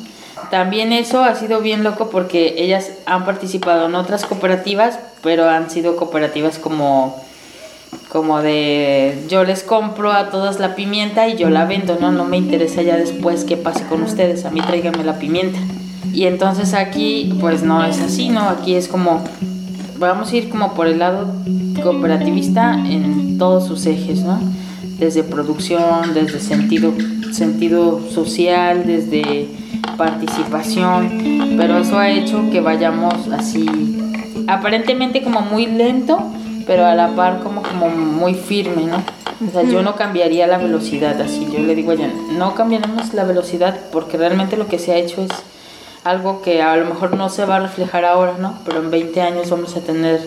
también 0.51 0.93
eso 0.93 1.25
ha 1.25 1.35
sido 1.35 1.63
bien 1.63 1.83
loco 1.83 2.11
porque 2.11 2.57
ellas 2.59 2.91
han 3.07 3.25
participado 3.25 3.87
en 3.87 3.95
otras 3.95 4.27
cooperativas 4.27 4.99
pero 5.23 5.49
han 5.49 5.71
sido 5.71 5.97
cooperativas 5.97 6.59
como 6.59 7.17
como 8.11 8.43
de 8.43 9.25
yo 9.31 9.45
les 9.45 9.63
compro 9.63 10.13
a 10.13 10.29
todas 10.29 10.61
la 10.61 10.75
pimienta 10.75 11.27
y 11.27 11.37
yo 11.37 11.49
la 11.49 11.65
vendo, 11.65 11.97
¿no? 11.99 12.13
No 12.13 12.25
me 12.25 12.37
interesa 12.37 12.83
ya 12.83 12.97
después 12.97 13.45
qué 13.45 13.57
pase 13.57 13.87
con 13.87 14.03
ustedes, 14.03 14.45
a 14.45 14.51
mí 14.51 14.61
tráigame 14.61 15.05
la 15.05 15.19
pimienta. 15.19 15.59
Y 16.13 16.27
entonces 16.27 16.75
aquí 16.75 17.35
pues 17.41 17.63
no 17.63 17.83
es 17.85 17.99
así, 18.01 18.29
¿no? 18.29 18.49
Aquí 18.49 18.75
es 18.75 18.89
como, 18.89 19.25
vamos 19.99 20.33
a 20.33 20.37
ir 20.37 20.51
como 20.51 20.75
por 20.75 20.87
el 20.87 20.99
lado 20.99 21.33
cooperativista 21.83 22.75
en 22.75 23.39
todos 23.39 23.67
sus 23.67 23.87
ejes, 23.87 24.21
¿no? 24.21 24.39
Desde 24.99 25.23
producción, 25.23 26.13
desde 26.15 26.41
sentido, 26.41 26.93
sentido 27.33 28.01
social, 28.11 28.85
desde 28.87 29.49
participación, 29.97 31.55
pero 31.57 31.79
eso 31.79 31.99
ha 31.99 32.11
hecho 32.11 32.51
que 32.51 32.61
vayamos 32.61 33.29
así, 33.29 33.67
aparentemente 34.47 35.23
como 35.23 35.41
muy 35.41 35.67
lento, 35.67 36.19
pero 36.67 36.85
a 36.87 36.95
la 36.95 37.15
par 37.15 37.41
como, 37.41 37.63
como 37.63 37.89
muy 37.89 38.35
firme, 38.35 38.85
¿no? 38.85 39.03
O 39.47 39.53
sea, 39.53 39.63
yo 39.63 39.83
no 39.83 39.95
cambiaría 39.95 40.49
la 40.49 40.59
velocidad 40.59 41.21
así. 41.21 41.47
Yo 41.53 41.61
le 41.61 41.77
digo 41.77 41.93
a 41.93 41.95
ella, 41.95 42.11
no 42.37 42.55
cambiaremos 42.57 43.15
la 43.15 43.25
velocidad 43.25 43.79
porque 43.93 44.17
realmente 44.17 44.57
lo 44.57 44.67
que 44.67 44.81
se 44.81 44.93
ha 44.93 44.97
hecho 44.97 45.23
es 45.23 45.31
algo 46.03 46.43
que 46.43 46.61
a 46.61 46.77
lo 46.77 46.87
mejor 46.87 47.17
no 47.17 47.29
se 47.29 47.45
va 47.45 47.57
a 47.57 47.61
reflejar 47.61 48.05
ahora, 48.05 48.37
¿no? 48.39 48.59
Pero 48.65 48.81
en 48.81 48.91
20 48.91 49.21
años 49.21 49.51
vamos 49.51 49.77
a 49.77 49.81
tener 49.81 50.21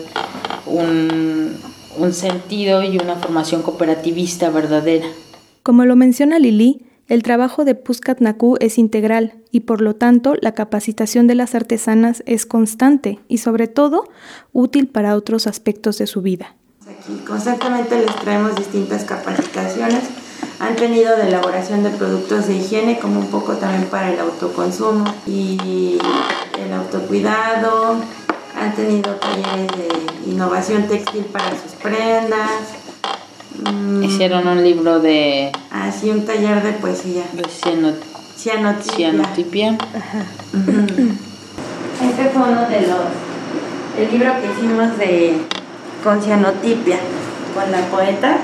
un, 0.66 1.58
un 1.98 2.12
sentido 2.12 2.82
y 2.82 2.98
una 2.98 3.16
formación 3.16 3.62
cooperativista 3.62 4.50
verdadera. 4.50 5.06
Como 5.62 5.84
lo 5.84 5.96
menciona 5.96 6.38
Lili, 6.38 6.86
el 7.08 7.22
trabajo 7.22 7.64
de 7.64 7.74
Puscat 7.74 8.20
Naku 8.20 8.56
es 8.60 8.78
integral 8.78 9.34
y 9.50 9.60
por 9.60 9.82
lo 9.82 9.94
tanto 9.94 10.34
la 10.40 10.52
capacitación 10.52 11.26
de 11.26 11.34
las 11.34 11.54
artesanas 11.54 12.22
es 12.26 12.46
constante 12.46 13.18
y 13.28 13.38
sobre 13.38 13.68
todo 13.68 14.04
útil 14.52 14.88
para 14.88 15.16
otros 15.16 15.46
aspectos 15.46 15.98
de 15.98 16.06
su 16.06 16.22
vida. 16.22 16.54
Aquí 16.88 17.18
constantemente 17.26 17.98
les 17.98 18.16
traemos 18.16 18.56
distintas 18.56 19.04
capacitaciones. 19.04 20.04
Han 20.58 20.76
tenido 20.76 21.16
de 21.16 21.28
elaboración 21.28 21.82
de 21.82 21.90
productos 21.90 22.46
de 22.46 22.56
higiene 22.56 22.98
como 22.98 23.20
un 23.20 23.26
poco 23.26 23.54
también 23.54 23.84
para 23.90 24.12
el 24.12 24.20
autoconsumo 24.20 25.04
y 25.26 25.98
el 26.58 26.72
autocuidado. 26.72 27.96
Han 28.62 28.74
tenido 28.74 29.14
talleres 29.16 29.68
de 29.76 30.30
innovación 30.30 30.86
textil 30.86 31.24
para 31.26 31.50
sus 31.50 31.72
prendas 31.82 32.82
Mm. 33.70 34.02
Hicieron 34.02 34.46
un 34.48 34.62
libro 34.62 35.00
de... 35.00 35.52
Ah, 35.70 35.90
sí, 35.92 36.10
un 36.10 36.24
taller 36.24 36.62
de 36.62 36.72
poesía. 36.72 37.24
De 37.32 37.44
cianotipia. 38.36 39.78
Este 42.02 42.24
fue 42.30 42.42
uno 42.42 42.68
de 42.68 42.80
los... 42.80 43.06
El 43.98 44.10
libro 44.10 44.32
que 44.40 44.50
hicimos 44.52 44.98
de... 44.98 45.36
Con 46.02 46.20
cianotipia, 46.20 46.98
con 47.54 47.70
la 47.70 47.80
poeta. 47.86 48.38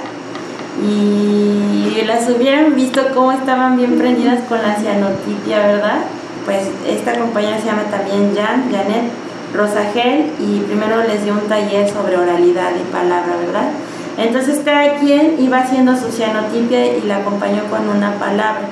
Y 0.81 2.03
las 2.07 2.29
hubieran 2.31 2.77
visto 2.77 3.03
cómo 3.13 3.33
estaban 3.33 3.77
bien 3.77 3.99
prendidas 3.99 4.45
con 4.49 4.63
la 4.63 4.77
cianotipia, 4.77 5.59
¿verdad? 5.59 6.05
Pues 6.45 6.69
esta 6.87 7.19
compañera 7.19 7.59
se 7.59 7.67
llama 7.67 7.83
también 7.91 8.33
Jan, 8.37 8.71
Janet 8.71 9.28
Rosagel, 9.55 10.26
y 10.38 10.61
primero 10.61 11.02
les 11.02 11.25
dio 11.25 11.33
un 11.33 11.49
taller 11.49 11.88
sobre 11.88 12.17
oralidad 12.17 12.71
y 12.76 12.93
palabra, 12.93 13.37
¿verdad? 13.45 13.71
Entonces 14.19 14.61
cada 14.64 14.97
quien 14.97 15.37
iba 15.38 15.59
haciendo 15.59 15.97
su 15.97 16.11
cianotipia 16.11 16.97
y 16.97 17.02
la 17.02 17.19
acompañó 17.19 17.62
con 17.71 17.88
una 17.88 18.12
palabra. 18.14 18.62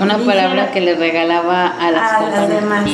Una 0.00 0.18
palabra 0.18 0.72
que 0.72 0.80
le 0.80 0.94
regalaba 0.94 1.68
a 1.68 1.90
las, 1.90 2.12
a 2.12 2.28
las 2.28 2.48
demás. 2.48 2.84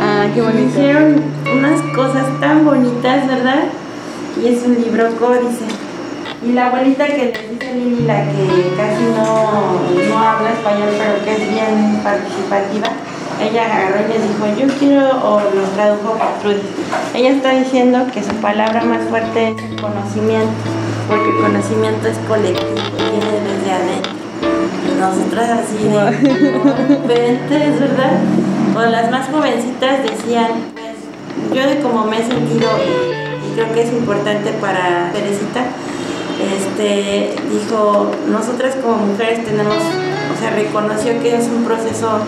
Ah, 0.00 0.24
qué 0.34 0.40
bonito. 0.40 0.68
Hicieron 0.68 1.22
unas 1.54 1.80
cosas 1.94 2.24
tan 2.40 2.64
bonitas, 2.64 3.26
¿verdad? 3.28 3.64
Y 4.42 4.48
es 4.48 4.64
un 4.64 4.74
libro 4.74 5.08
códice. 5.16 5.66
Y 6.44 6.52
la 6.52 6.66
abuelita 6.66 7.06
que 7.06 7.16
les 7.16 7.50
dice 7.50 7.74
Lili, 7.74 8.06
la 8.06 8.24
que 8.24 8.72
casi 8.76 9.04
no, 9.16 10.08
no 10.08 10.18
habla 10.18 10.50
español, 10.50 10.88
pero 10.98 11.24
que 11.24 11.32
es 11.32 11.50
bien 11.50 12.00
participativa, 12.02 12.88
ella 13.40 13.64
agarró 13.64 14.00
y 14.04 14.12
les 14.12 14.22
dijo, 14.22 14.46
yo 14.58 14.78
quiero, 14.78 15.08
o 15.24 15.40
lo 15.40 15.62
tradujo 15.74 16.16
Ella 17.14 17.30
está 17.30 17.50
diciendo 17.50 18.06
que 18.12 18.22
su 18.22 18.34
palabra 18.36 18.82
más 18.84 19.02
fuerte 19.08 19.50
es 19.50 19.62
el 19.62 19.80
conocimiento 19.80 20.52
porque 21.08 21.30
el 21.30 21.36
conocimiento 21.36 22.08
es 22.08 22.18
colectivo, 22.28 22.74
viene 22.96 23.40
desde 23.46 23.72
adentro. 23.72 24.12
Y 24.86 25.00
nosotras 25.00 25.60
así 25.60 25.84
de 25.84 27.70
¿verdad? 27.80 28.18
O 28.76 28.80
las 28.90 29.10
más 29.10 29.28
jovencitas 29.28 30.02
decían, 30.02 30.48
pues 30.74 31.54
yo 31.54 31.68
de 31.68 31.80
como 31.80 32.04
me 32.04 32.20
he 32.20 32.26
sentido, 32.26 32.68
y, 32.82 33.54
creo 33.54 33.72
que 33.72 33.82
es 33.82 33.92
importante 33.92 34.52
para 34.60 35.10
Teresita, 35.12 35.64
este, 36.42 37.34
dijo, 37.50 38.10
nosotras 38.28 38.76
como 38.76 38.96
mujeres 38.98 39.44
tenemos, 39.44 39.76
o 39.76 40.38
sea, 40.38 40.50
reconoció 40.50 41.18
que 41.22 41.36
es 41.36 41.46
un 41.48 41.64
proceso 41.64 42.20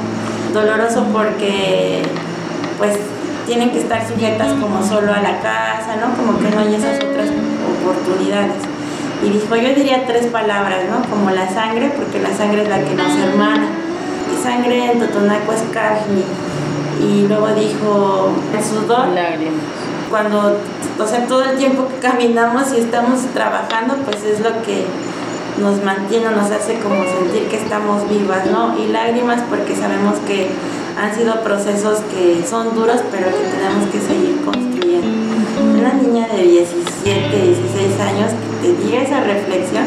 doloroso 0.53 1.05
porque 1.13 2.03
pues 2.79 2.97
tienen 3.47 3.71
que 3.71 3.81
estar 3.81 4.07
sujetas 4.07 4.53
como 4.61 4.83
solo 4.87 5.13
a 5.13 5.21
la 5.21 5.41
casa, 5.41 5.97
¿no? 5.97 6.15
Como 6.17 6.39
que 6.39 6.55
no 6.55 6.61
hay 6.61 6.75
esas 6.75 6.97
otras 6.97 7.29
oportunidades. 7.81 8.63
Y 9.25 9.31
dijo, 9.31 9.57
yo 9.57 9.75
diría 9.75 10.07
tres 10.07 10.27
palabras, 10.27 10.81
¿no? 10.89 11.09
Como 11.09 11.31
la 11.31 11.49
sangre, 11.49 11.91
porque 11.97 12.21
la 12.21 12.37
sangre 12.37 12.63
es 12.63 12.69
la 12.69 12.79
que 12.79 12.95
nos 12.95 13.17
hermana. 13.17 13.67
Y 14.33 14.43
sangre 14.43 14.93
en 14.93 15.01
Totonaco 15.01 15.53
es 15.53 15.63
carne. 15.73 16.23
Y 17.03 17.27
luego 17.27 17.49
dijo, 17.49 18.31
el 18.57 18.63
sudor. 18.65 19.09
Lágrimas. 19.09 19.65
Cuando, 20.11 20.59
o 20.99 21.07
sea, 21.07 21.27
todo 21.27 21.43
el 21.45 21.57
tiempo 21.57 21.89
que 21.89 22.07
caminamos 22.07 22.73
y 22.75 22.81
estamos 22.81 23.21
trabajando, 23.35 23.97
pues 24.05 24.23
es 24.25 24.41
lo 24.41 24.63
que 24.63 24.87
nos 25.61 25.83
mantiene, 25.83 26.31
nos 26.31 26.51
hace 26.51 26.79
como 26.81 27.03
sentir 27.05 27.49
que 27.49 27.57
estamos 27.57 28.09
vivas, 28.09 28.47
¿no? 28.51 28.79
Y 28.79 28.89
lágrimas 28.89 29.43
porque 29.49 29.75
sabemos 29.75 30.17
que 30.27 30.49
han 31.01 31.15
sido 31.15 31.43
procesos 31.43 32.01
que 32.13 32.45
son 32.49 32.75
duros, 32.75 33.01
pero 33.11 33.27
que 33.27 33.45
tenemos 33.57 33.89
que 33.91 34.01
seguir 34.01 34.41
construyendo 34.45 34.79
una 35.79 35.93
niña 35.95 36.27
de 36.29 36.43
17, 36.43 37.43
16 37.43 38.01
años 38.01 38.33
que 38.63 38.69
te 38.69 38.83
diga 38.83 39.03
esa 39.03 39.21
reflexión, 39.21 39.85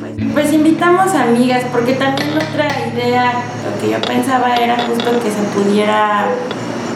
pues, 0.00 0.12
pues, 0.32 0.52
invitamos 0.52 1.14
amigas, 1.14 1.64
porque 1.72 1.94
también 1.94 2.30
otra 2.36 2.68
idea, 2.92 3.32
lo 3.64 3.80
que 3.80 3.92
yo 3.92 4.00
pensaba 4.02 4.54
era 4.56 4.76
justo 4.86 5.10
que 5.22 5.30
se 5.30 5.42
pudiera 5.54 6.26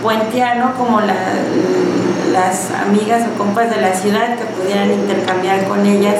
puentear, 0.02 0.58
¿no? 0.58 0.74
Como 0.74 1.00
las 1.00 2.70
amigas 2.70 3.26
o 3.26 3.38
compas 3.38 3.70
de 3.70 3.80
la 3.80 3.94
ciudad 3.94 4.36
que 4.36 4.44
pudieran 4.44 4.92
intercambiar 4.92 5.66
con 5.66 5.84
ellas 5.84 6.16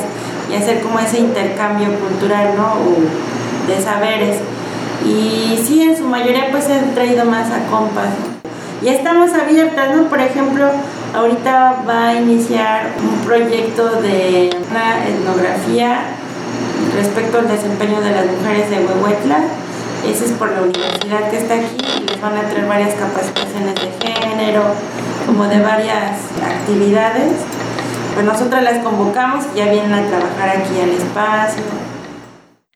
y 0.51 0.55
hacer 0.55 0.81
como 0.81 0.99
ese 0.99 1.19
intercambio 1.19 1.89
cultural, 1.99 2.55
¿no? 2.57 2.75
O 2.75 3.69
de 3.69 3.83
saberes. 3.83 4.39
Y 5.05 5.59
sí, 5.65 5.83
en 5.83 5.97
su 5.97 6.05
mayoría 6.05 6.51
pues 6.51 6.69
han 6.69 6.95
traído 6.95 7.25
más 7.25 7.51
a 7.51 7.67
compas. 7.71 8.09
Y 8.83 8.89
estamos 8.89 9.33
abiertas, 9.33 9.95
¿no? 9.95 10.05
Por 10.05 10.21
ejemplo, 10.21 10.71
Ahorita 11.15 11.85
va 11.89 12.09
a 12.09 12.15
iniciar 12.15 12.93
un 13.01 13.25
proyecto 13.25 14.03
de 14.03 14.51
una 14.71 15.09
etnografía 15.09 16.01
respecto 16.95 17.39
al 17.39 17.49
desempeño 17.49 18.01
de 18.03 18.11
las 18.11 18.27
mujeres 18.27 18.69
de 18.69 18.77
Huehuetla. 18.77 19.39
Ese 20.07 20.27
es 20.27 20.33
por 20.33 20.53
la 20.53 20.63
universidad 20.63 21.31
que 21.31 21.39
está 21.39 21.55
aquí 21.55 21.77
y 21.97 22.07
les 22.07 22.21
van 22.21 22.37
a 22.37 22.43
traer 22.43 22.67
varias 22.67 22.95
capacitaciones 22.95 23.75
de 23.75 24.07
género, 24.07 24.63
como 25.27 25.45
de 25.45 25.61
varias 25.61 26.21
actividades. 26.45 27.33
Pues 28.19 28.27
nosotras 28.27 28.65
las 28.65 28.79
convocamos 28.83 29.45
y 29.55 29.59
ya 29.59 29.71
vienen 29.71 29.93
a 29.93 30.05
trabajar 30.09 30.49
aquí 30.49 30.81
al 30.81 30.91
espacio. 30.91 31.63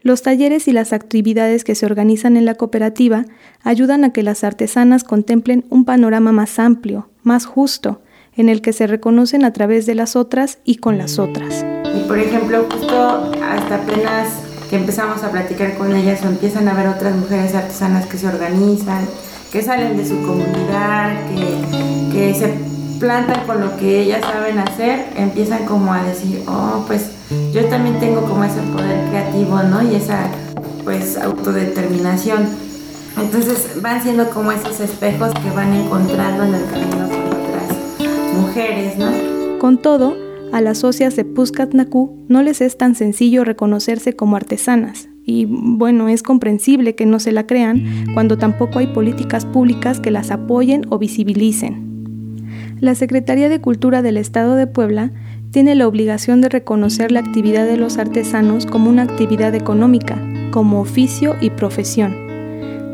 Los 0.00 0.22
talleres 0.22 0.68
y 0.68 0.72
las 0.72 0.92
actividades 0.92 1.64
que 1.64 1.75
se 1.75 1.84
organizan 1.84 2.37
en 2.37 2.44
la 2.44 2.54
cooperativa 2.54 3.25
ayudan 3.64 4.04
a 4.04 4.12
que 4.12 4.22
las 4.22 4.44
artesanas 4.44 5.02
contemplen 5.02 5.64
un 5.68 5.84
panorama 5.84 6.30
más 6.30 6.61
amplio, 6.61 7.11
más 7.25 7.44
justo, 7.44 8.02
en 8.37 8.49
el 8.49 8.62
que 8.62 8.72
se 8.72 8.87
reconocen 8.87 9.44
a 9.44 9.52
través 9.52 9.84
de 9.84 9.96
las 9.96 10.14
otras 10.14 10.61
y 10.62 10.76
con 10.76 10.96
las 10.96 11.18
otras. 11.18 11.66
Y 11.92 12.06
por 12.06 12.20
ejemplo, 12.20 12.68
justo 12.70 13.32
hasta 13.42 13.82
apenas 13.82 14.28
que 14.70 14.76
empezamos 14.76 15.25
a 15.25 15.32
platicar 15.32 15.76
con 15.76 15.92
ellas 15.92 16.25
o 16.25 16.28
empiezan 16.28 16.68
a 16.68 16.75
ver 16.75 16.87
otras 16.87 17.16
mujeres 17.16 17.52
artesanas 17.52 18.06
que 18.06 18.16
se 18.16 18.28
organizan, 18.28 19.08
que 19.50 19.61
salen 19.61 19.96
de 19.96 20.06
su 20.06 20.22
comunidad, 20.22 21.16
que, 21.26 22.12
que 22.12 22.32
se 22.32 22.82
plantan 23.02 23.44
con 23.49 23.61
lo 23.61 23.76
que 23.76 24.00
ellas 24.00 24.21
saben 24.21 24.61
hacer, 24.61 25.06
empiezan 25.16 25.66
como 25.66 25.92
a 25.92 26.04
decir, 26.04 26.40
oh, 26.47 26.85
pues 26.87 27.11
yo 27.52 27.64
también 27.64 27.99
tengo 27.99 28.23
como 28.23 28.44
ese 28.44 28.61
poder 28.61 29.09
creativo, 29.09 29.61
¿no? 29.64 29.82
Y 29.82 29.97
esa, 29.97 30.30
pues, 30.85 31.18
autodeterminación. 31.18 32.47
Entonces 33.21 33.82
van 33.82 34.00
siendo 34.00 34.30
como 34.30 34.52
esos 34.52 34.78
espejos 34.78 35.32
que 35.35 35.50
van 35.50 35.75
encontrando 35.75 36.44
en 36.44 36.54
el 36.54 36.64
camino 36.71 37.09
con 37.09 37.26
otras 37.26 38.37
mujeres, 38.37 38.97
¿no? 38.97 39.59
Con 39.59 39.78
todo, 39.78 40.16
a 40.52 40.61
las 40.61 40.78
socias 40.78 41.16
de 41.16 41.25
Puscatnacú 41.25 42.25
no 42.28 42.40
les 42.42 42.61
es 42.61 42.78
tan 42.78 42.94
sencillo 42.94 43.42
reconocerse 43.42 44.14
como 44.14 44.37
artesanas. 44.37 45.09
Y 45.26 45.47
bueno, 45.49 46.09
es 46.09 46.23
comprensible 46.23 46.94
que 46.94 47.06
no 47.06 47.18
se 47.18 47.32
la 47.32 47.49
crean 47.49 48.06
cuando 48.14 48.38
tampoco 48.38 48.78
hay 48.78 48.87
políticas 48.87 49.44
públicas 49.44 49.99
que 49.99 50.12
las 50.12 50.30
apoyen 50.30 50.87
o 50.88 50.99
visibilicen. 50.99 51.91
La 52.83 52.97
Secretaría 52.97 53.49
de 53.49 53.61
Cultura 53.61 54.03
del 54.03 54.17
Estado 54.17 54.57
de 54.57 54.67
Puebla 54.67 55.12
tiene 55.53 55.77
la 55.77 55.87
obligación 55.87 56.41
de 56.41 56.49
reconocer 56.49 57.12
la 57.12 57.21
actividad 57.21 57.65
de 57.65 57.77
los 57.77 57.97
artesanos 57.97 58.67
como 58.67 58.91
una 58.91 59.03
actividad 59.03 59.55
económica, 59.55 60.21
como 60.51 60.81
oficio 60.81 61.37
y 61.41 61.51
profesión. 61.51 62.12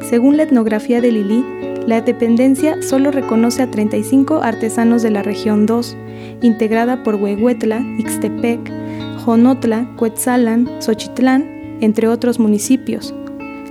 Según 0.02 0.36
la 0.36 0.42
etnografía 0.42 1.00
de 1.00 1.10
Lili, 1.10 1.42
la 1.86 2.02
dependencia 2.02 2.82
solo 2.82 3.10
reconoce 3.10 3.62
a 3.62 3.70
35 3.70 4.42
artesanos 4.42 5.00
de 5.02 5.10
la 5.10 5.22
región 5.22 5.64
2, 5.64 5.96
integrada 6.42 7.02
por 7.02 7.14
Huehuetla, 7.14 7.80
Ixtepec, 7.98 8.70
Jonotla, 9.24 9.88
Cuetzalan, 9.96 10.68
Xochitlán, 10.80 11.78
entre 11.80 12.08
otros 12.08 12.38
municipios, 12.38 13.14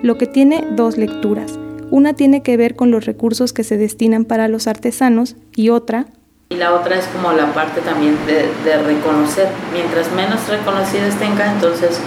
lo 0.02 0.18
que 0.18 0.26
tiene 0.26 0.66
dos 0.76 0.98
lecturas. 0.98 1.60
Una 1.90 2.14
tiene 2.14 2.44
que 2.44 2.58
ver 2.58 2.76
con 2.76 2.92
los 2.92 3.06
recursos 3.06 3.54
que 3.54 3.64
se 3.64 3.78
destinan 3.78 4.26
para 4.26 4.48
los 4.48 4.68
artesanos 4.68 5.36
y 5.56 5.70
otra 5.70 6.08
y 6.50 6.56
la 6.56 6.74
otra 6.74 6.96
es 6.96 7.06
como 7.08 7.34
la 7.34 7.54
parte 7.54 7.82
también 7.82 8.18
de, 8.26 8.78
reconocer. 8.78 9.50
Mientras 9.74 10.10
menos 10.14 10.48
reconocidas 10.48 11.16
tenga, 11.16 11.52
entonces 11.52 12.00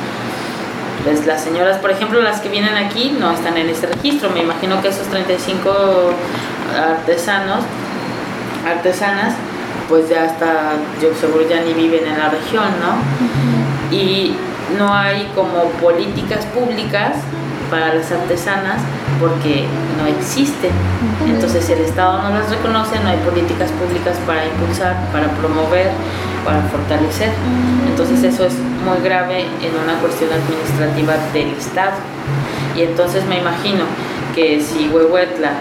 pues 1.05 1.27
las 1.27 1.43
señoras, 1.43 1.77
por 1.79 1.91
ejemplo, 1.91 2.23
las 2.23 2.41
que 2.41 2.49
vienen 2.49 2.75
aquí 2.75 3.15
no 3.21 3.33
están 3.33 3.59
en 3.59 3.69
este 3.69 3.87
registro. 3.87 4.31
Me 4.31 4.41
imagino 4.41 4.81
que 4.81 4.89
esos 4.89 5.07
35 5.09 5.71
artesanos, 6.75 7.65
artesanas, 8.67 9.35
pues 9.91 10.09
ya 10.09 10.25
hasta, 10.25 10.73
yo 11.03 11.15
seguro 11.15 11.47
ya 11.47 11.61
ni 11.61 11.75
viven 11.75 12.07
en 12.07 12.19
la 12.19 12.31
región, 12.31 12.69
¿no? 12.81 13.95
Y 13.95 14.35
no 14.79 14.95
hay 14.95 15.31
como 15.35 15.65
políticas 15.83 16.47
públicas 16.47 17.17
para 17.71 17.95
las 17.95 18.11
artesanas 18.11 18.81
porque 19.21 19.67
no 19.99 20.07
existen. 20.07 20.73
Entonces 21.29 21.65
si 21.65 21.73
el 21.73 21.81
Estado 21.81 22.23
no 22.23 22.31
las 22.31 22.49
reconoce, 22.51 22.99
no 23.01 23.11
hay 23.11 23.19
políticas 23.19 23.71
públicas 23.73 24.17
para 24.27 24.47
impulsar, 24.47 24.97
para 25.13 25.29
promover, 25.37 25.91
para 26.45 26.63
fortalecer. 26.63 27.31
Entonces 27.89 28.25
eso 28.25 28.45
es 28.47 28.55
muy 28.85 29.05
grave 29.05 29.43
en 29.43 29.73
una 29.77 30.01
cuestión 30.01 30.31
administrativa 30.33 31.15
del 31.33 31.51
Estado. 31.53 32.01
Y 32.77 32.83
entonces 32.83 33.25
me 33.27 33.39
imagino 33.39 33.85
que 34.35 34.61
si 34.61 34.89
Huehuetla 34.89 35.53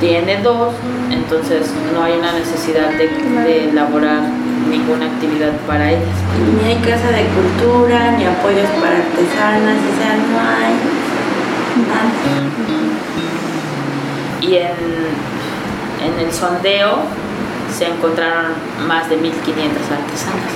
tiene 0.00 0.40
dos, 0.42 0.72
entonces 1.10 1.70
no 1.92 2.02
hay 2.02 2.14
una 2.18 2.32
necesidad 2.32 2.88
de, 2.96 3.08
de 3.44 3.68
elaborar 3.68 4.22
ninguna 4.70 5.06
actividad 5.06 5.52
para 5.66 5.90
ellas. 5.90 6.16
Ni 6.62 6.70
hay 6.70 6.76
casa 6.76 7.10
de 7.10 7.26
cultura, 7.36 8.12
ni 8.16 8.24
apoyos 8.24 8.70
para 8.80 8.96
artesanas, 8.96 9.76
o 9.76 9.92
sea, 9.98 10.16
no 10.16 10.38
hay 10.40 10.99
y 14.40 14.54
en, 14.54 16.18
el 16.18 16.32
sondeo 16.32 16.98
se 17.76 17.86
encontraron 17.86 18.52
más 18.86 19.08
de 19.08 19.16
1.500 19.16 19.30
artesanas 19.90 20.52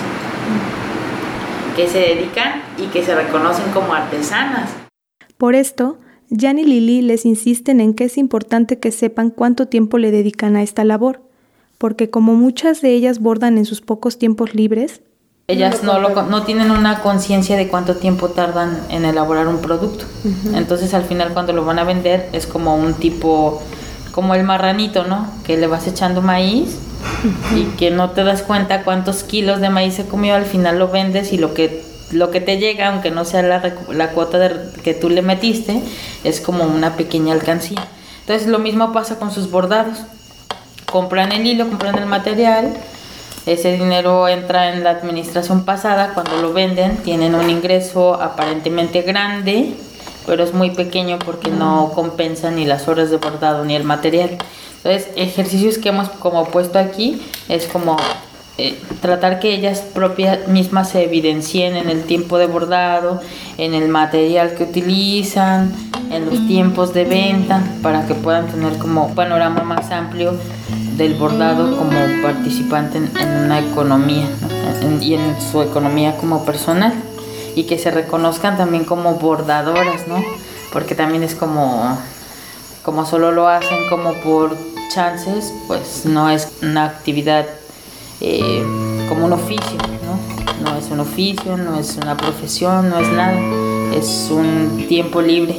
que 1.76 1.88
se 1.88 1.98
dedican 1.98 2.62
y 2.78 2.86
que 2.86 3.02
se 3.04 3.14
reconocen 3.14 3.70
como 3.72 3.94
artesanas. 3.94 4.70
Por 5.36 5.54
esto, 5.54 5.98
Jan 6.30 6.58
y 6.58 6.64
Lili 6.64 7.02
les 7.02 7.26
insisten 7.26 7.80
en 7.80 7.94
que 7.94 8.04
es 8.04 8.16
importante 8.16 8.78
que 8.78 8.92
sepan 8.92 9.30
cuánto 9.30 9.66
tiempo 9.66 9.98
le 9.98 10.10
dedican 10.10 10.56
a 10.56 10.62
esta 10.62 10.84
labor, 10.84 11.22
porque 11.78 12.10
como 12.10 12.34
muchas 12.34 12.80
de 12.80 12.90
ellas 12.94 13.18
bordan 13.18 13.58
en 13.58 13.64
sus 13.64 13.80
pocos 13.80 14.18
tiempos 14.18 14.54
libres, 14.54 15.02
ellas 15.46 15.82
no, 15.82 15.98
lo, 15.98 16.22
no 16.22 16.44
tienen 16.44 16.70
una 16.70 17.00
conciencia 17.00 17.56
de 17.56 17.68
cuánto 17.68 17.96
tiempo 17.96 18.30
tardan 18.30 18.80
en 18.88 19.04
elaborar 19.04 19.46
un 19.46 19.58
producto. 19.58 20.06
Entonces 20.54 20.94
al 20.94 21.04
final 21.04 21.32
cuando 21.34 21.52
lo 21.52 21.64
van 21.64 21.78
a 21.78 21.84
vender 21.84 22.30
es 22.32 22.46
como 22.46 22.76
un 22.76 22.94
tipo, 22.94 23.62
como 24.12 24.34
el 24.34 24.42
marranito, 24.44 25.04
¿no? 25.04 25.28
Que 25.44 25.58
le 25.58 25.66
vas 25.66 25.86
echando 25.86 26.22
maíz 26.22 26.78
y 27.54 27.64
que 27.76 27.90
no 27.90 28.10
te 28.10 28.24
das 28.24 28.40
cuenta 28.40 28.84
cuántos 28.84 29.22
kilos 29.22 29.60
de 29.60 29.68
maíz 29.68 29.94
se 29.94 30.06
comió, 30.06 30.34
al 30.34 30.46
final 30.46 30.78
lo 30.78 30.88
vendes 30.88 31.34
y 31.34 31.36
lo 31.36 31.52
que, 31.52 31.84
lo 32.10 32.30
que 32.30 32.40
te 32.40 32.56
llega, 32.56 32.88
aunque 32.88 33.10
no 33.10 33.26
sea 33.26 33.42
la, 33.42 33.74
la 33.90 34.10
cuota 34.12 34.50
que 34.82 34.94
tú 34.94 35.10
le 35.10 35.20
metiste, 35.20 35.82
es 36.24 36.40
como 36.40 36.64
una 36.64 36.96
pequeña 36.96 37.34
alcancía. 37.34 37.86
Entonces 38.20 38.48
lo 38.48 38.58
mismo 38.60 38.94
pasa 38.94 39.18
con 39.18 39.30
sus 39.30 39.50
bordados. 39.50 39.98
Compran 40.90 41.32
el 41.32 41.46
hilo, 41.46 41.68
compran 41.68 41.98
el 41.98 42.06
material 42.06 42.72
ese 43.46 43.72
dinero 43.76 44.26
entra 44.26 44.72
en 44.72 44.84
la 44.84 44.90
administración 44.90 45.64
pasada, 45.64 46.12
cuando 46.14 46.40
lo 46.40 46.52
venden 46.52 46.96
tienen 46.98 47.34
un 47.34 47.50
ingreso 47.50 48.14
aparentemente 48.14 49.02
grande, 49.02 49.74
pero 50.26 50.42
es 50.44 50.54
muy 50.54 50.70
pequeño 50.70 51.18
porque 51.18 51.50
no 51.50 51.92
compensa 51.94 52.50
ni 52.50 52.64
las 52.64 52.88
horas 52.88 53.10
de 53.10 53.18
bordado 53.18 53.64
ni 53.64 53.76
el 53.76 53.84
material. 53.84 54.38
Entonces, 54.78 55.08
ejercicios 55.16 55.78
que 55.78 55.90
hemos 55.90 56.08
como 56.08 56.46
puesto 56.46 56.78
aquí 56.78 57.20
es 57.48 57.66
como 57.66 57.96
eh, 58.56 58.78
tratar 59.02 59.40
que 59.40 59.52
ellas 59.52 59.80
propias 59.80 60.48
mismas 60.48 60.90
se 60.90 61.04
evidencien 61.04 61.76
en 61.76 61.90
el 61.90 62.04
tiempo 62.04 62.38
de 62.38 62.46
bordado, 62.46 63.20
en 63.58 63.74
el 63.74 63.88
material 63.88 64.54
que 64.54 64.64
utilizan, 64.64 65.74
en 66.10 66.26
los 66.26 66.46
tiempos 66.46 66.94
de 66.94 67.04
venta, 67.04 67.62
para 67.82 68.06
que 68.06 68.14
puedan 68.14 68.46
tener 68.46 68.78
como 68.78 69.06
un 69.06 69.14
panorama 69.14 69.62
más 69.64 69.90
amplio 69.90 70.38
del 70.96 71.14
bordado 71.14 71.76
como 71.76 71.98
participante 72.22 72.98
en, 72.98 73.44
una 73.44 73.58
economía 73.58 74.28
y 75.00 75.14
en 75.14 75.36
su 75.40 75.62
economía 75.62 76.16
como 76.16 76.44
personal 76.44 76.92
y 77.56 77.64
que 77.64 77.78
se 77.78 77.90
reconozcan 77.90 78.56
también 78.56 78.84
como 78.84 79.14
bordadoras, 79.14 80.06
¿no? 80.06 80.22
Porque 80.72 80.94
también 80.94 81.22
es 81.22 81.34
como, 81.34 81.98
como 82.82 83.06
solo 83.06 83.32
lo 83.32 83.48
hacen 83.48 83.88
como 83.88 84.14
por 84.14 84.56
chances, 84.92 85.52
pues 85.66 86.04
no 86.04 86.30
es 86.30 86.48
una 86.62 86.84
actividad 86.84 87.46
eh, 88.20 88.64
como 89.08 89.26
un 89.26 89.32
oficio, 89.32 89.78
¿no? 90.04 90.70
No 90.70 90.76
es 90.76 90.90
un 90.90 91.00
oficio, 91.00 91.56
no 91.56 91.78
es 91.78 91.96
una 91.96 92.16
profesión, 92.16 92.88
no 92.88 92.98
es 92.98 93.08
nada, 93.08 93.38
es 93.94 94.28
un 94.30 94.86
tiempo 94.88 95.20
libre. 95.20 95.58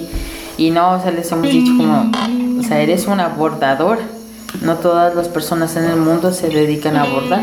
Y 0.58 0.72
no, 0.72 0.94
o 0.94 1.02
sea, 1.02 1.12
les 1.12 1.30
hemos 1.32 1.50
dicho 1.50 1.74
como, 1.76 2.12
o 2.60 2.64
sea, 2.64 2.80
eres 2.80 3.08
una 3.08 3.28
bordadora 3.28 4.15
no 4.62 4.76
todas 4.76 5.16
las 5.16 5.28
personas 5.28 5.76
en 5.76 5.86
el 5.86 5.98
mundo 5.98 6.32
se 6.32 6.50
dedican 6.50 6.96
a 6.96 7.06
bordar. 7.06 7.42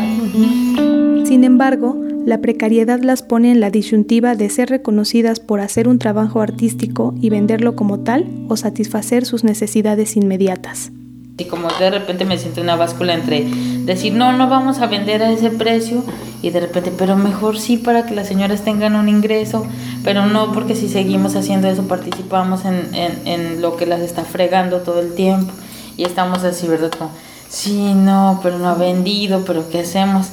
Sin 1.25 1.43
embargo, 1.43 1.95
la 2.25 2.39
precariedad 2.39 3.01
las 3.01 3.21
pone 3.21 3.51
en 3.51 3.59
la 3.59 3.69
disyuntiva 3.69 4.35
de 4.35 4.49
ser 4.49 4.69
reconocidas 4.69 5.39
por 5.41 5.59
hacer 5.59 5.87
un 5.89 5.99
trabajo 5.99 6.41
artístico 6.41 7.13
y 7.19 7.29
venderlo 7.29 7.75
como 7.75 7.99
tal 7.99 8.25
o 8.47 8.55
satisfacer 8.55 9.25
sus 9.25 9.43
necesidades 9.43 10.15
inmediatas. 10.15 10.91
Y 11.37 11.45
como 11.45 11.67
de 11.79 11.89
repente 11.89 12.25
me 12.25 12.37
siento 12.37 12.61
una 12.61 12.75
báscula 12.75 13.15
entre 13.15 13.45
decir, 13.85 14.13
no, 14.13 14.31
no 14.33 14.47
vamos 14.47 14.79
a 14.79 14.87
vender 14.87 15.23
a 15.23 15.31
ese 15.31 15.49
precio 15.49 16.03
y 16.41 16.51
de 16.51 16.59
repente, 16.59 16.93
pero 16.97 17.17
mejor 17.17 17.57
sí 17.57 17.77
para 17.77 18.05
que 18.05 18.13
las 18.13 18.27
señoras 18.27 18.63
tengan 18.63 18.95
un 18.95 19.09
ingreso, 19.09 19.65
pero 20.03 20.27
no 20.27 20.53
porque 20.53 20.75
si 20.75 20.87
seguimos 20.87 21.35
haciendo 21.35 21.67
eso 21.67 21.87
participamos 21.87 22.63
en, 22.65 22.93
en, 22.93 23.27
en 23.27 23.61
lo 23.61 23.75
que 23.75 23.85
las 23.85 24.01
está 24.01 24.23
fregando 24.23 24.81
todo 24.81 25.01
el 25.01 25.15
tiempo 25.15 25.51
y 25.97 26.03
estamos 26.03 26.43
así, 26.43 26.67
¿verdad? 26.67 26.91
Como, 26.91 27.11
sí, 27.49 27.93
no, 27.93 28.39
pero 28.41 28.59
no 28.59 28.69
ha 28.69 28.75
vendido, 28.75 29.43
pero 29.45 29.69
¿qué 29.69 29.81
hacemos? 29.81 30.27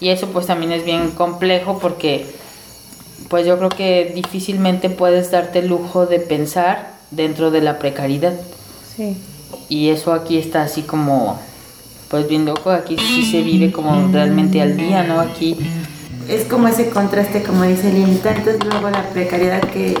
Y 0.00 0.08
eso 0.08 0.28
pues 0.28 0.46
también 0.46 0.72
es 0.72 0.84
bien 0.84 1.10
complejo 1.12 1.78
porque 1.78 2.26
pues 3.28 3.46
yo 3.46 3.56
creo 3.58 3.70
que 3.70 4.12
difícilmente 4.14 4.90
puedes 4.90 5.30
darte 5.30 5.60
el 5.60 5.68
lujo 5.68 6.06
de 6.06 6.20
pensar 6.20 6.94
dentro 7.10 7.50
de 7.50 7.60
la 7.60 7.78
precariedad. 7.78 8.34
Sí. 8.96 9.16
Y 9.68 9.88
eso 9.88 10.12
aquí 10.12 10.36
está 10.36 10.62
así 10.62 10.82
como, 10.82 11.38
pues 12.08 12.28
bien 12.28 12.44
loco, 12.44 12.70
aquí 12.70 12.96
sí 12.98 13.30
se 13.30 13.42
vive 13.42 13.72
como 13.72 14.08
realmente 14.12 14.60
al 14.60 14.76
día, 14.76 15.04
¿no? 15.04 15.20
Aquí... 15.20 15.56
Es 16.28 16.46
como 16.46 16.68
ese 16.68 16.88
contraste, 16.88 17.42
como 17.42 17.64
dice 17.64 17.92
Lili, 17.92 18.12
entonces 18.12 18.56
luego 18.64 18.88
la 18.88 19.02
precariedad 19.10 19.60
que 19.60 19.94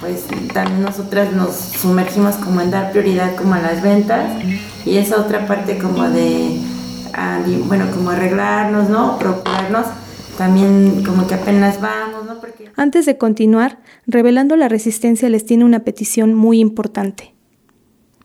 pues 0.00 0.24
también 0.52 0.82
nosotras 0.82 1.32
nos 1.32 1.54
sumergimos 1.54 2.36
como 2.36 2.60
en 2.60 2.70
dar 2.70 2.90
prioridad 2.90 3.36
como 3.36 3.54
a 3.54 3.60
las 3.60 3.82
ventas 3.82 4.42
y 4.84 4.96
esa 4.96 5.20
otra 5.20 5.46
parte 5.46 5.78
como 5.78 6.08
de, 6.08 6.58
bueno, 7.66 7.90
como 7.92 8.10
arreglarnos, 8.10 8.88
¿no? 8.88 9.18
Procurarnos, 9.18 9.86
también 10.38 11.04
como 11.04 11.26
que 11.26 11.34
apenas 11.34 11.80
vamos, 11.80 12.24
¿no? 12.24 12.40
Porque... 12.40 12.70
Antes 12.76 13.04
de 13.04 13.18
continuar, 13.18 13.78
Revelando 14.06 14.56
la 14.56 14.68
Resistencia 14.68 15.28
les 15.28 15.44
tiene 15.44 15.64
una 15.64 15.80
petición 15.80 16.34
muy 16.34 16.60
importante. 16.60 17.34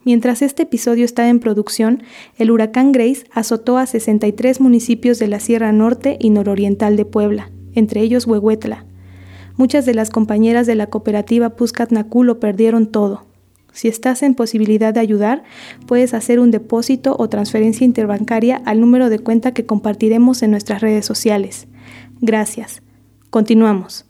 Mientras 0.06 0.42
este 0.42 0.64
episodio 0.64 1.04
está 1.04 1.28
en 1.30 1.40
producción, 1.40 2.04
el 2.38 2.52
huracán 2.52 2.92
Grace 2.92 3.26
azotó 3.32 3.78
a 3.78 3.86
63 3.86 4.62
municipios 4.62 5.20
de 5.20 5.28
la 5.28 5.40
Sierra 5.40 5.72
Norte 5.72 6.18
y 6.20 6.30
Nororiental 6.30 6.96
de 6.96 7.06
Puebla, 7.06 7.52
entre 7.74 8.02
ellos 8.02 8.28
Huehuetla. 8.28 8.86
Muchas 9.58 9.86
de 9.86 9.94
las 9.94 10.10
compañeras 10.10 10.68
de 10.68 10.76
la 10.76 10.88
cooperativa 10.88 11.52
Puscatnacú 11.52 12.24
lo 12.24 12.40
perdieron 12.40 12.88
todo. 12.88 13.26
Si 13.72 13.88
estás 13.88 14.24
en 14.24 14.36
posibilidad 14.36 14.94
de 14.94 15.02
ayudar, 15.02 15.44
puedes 15.86 16.14
hacer 16.14 16.40
un 16.40 16.52
depósito 16.52 17.16
o 17.20 17.30
transferencia 17.30 17.86
interbancaria 17.86 18.62
al 18.66 18.80
número 18.80 19.10
de 19.10 19.20
cuenta 19.20 19.54
que 19.54 19.66
compartiremos 19.66 20.44
en 20.44 20.52
nuestras 20.52 20.82
redes 20.82 21.06
sociales. 21.06 21.68
Gracias. 22.22 22.82
Continuamos. 23.30 24.06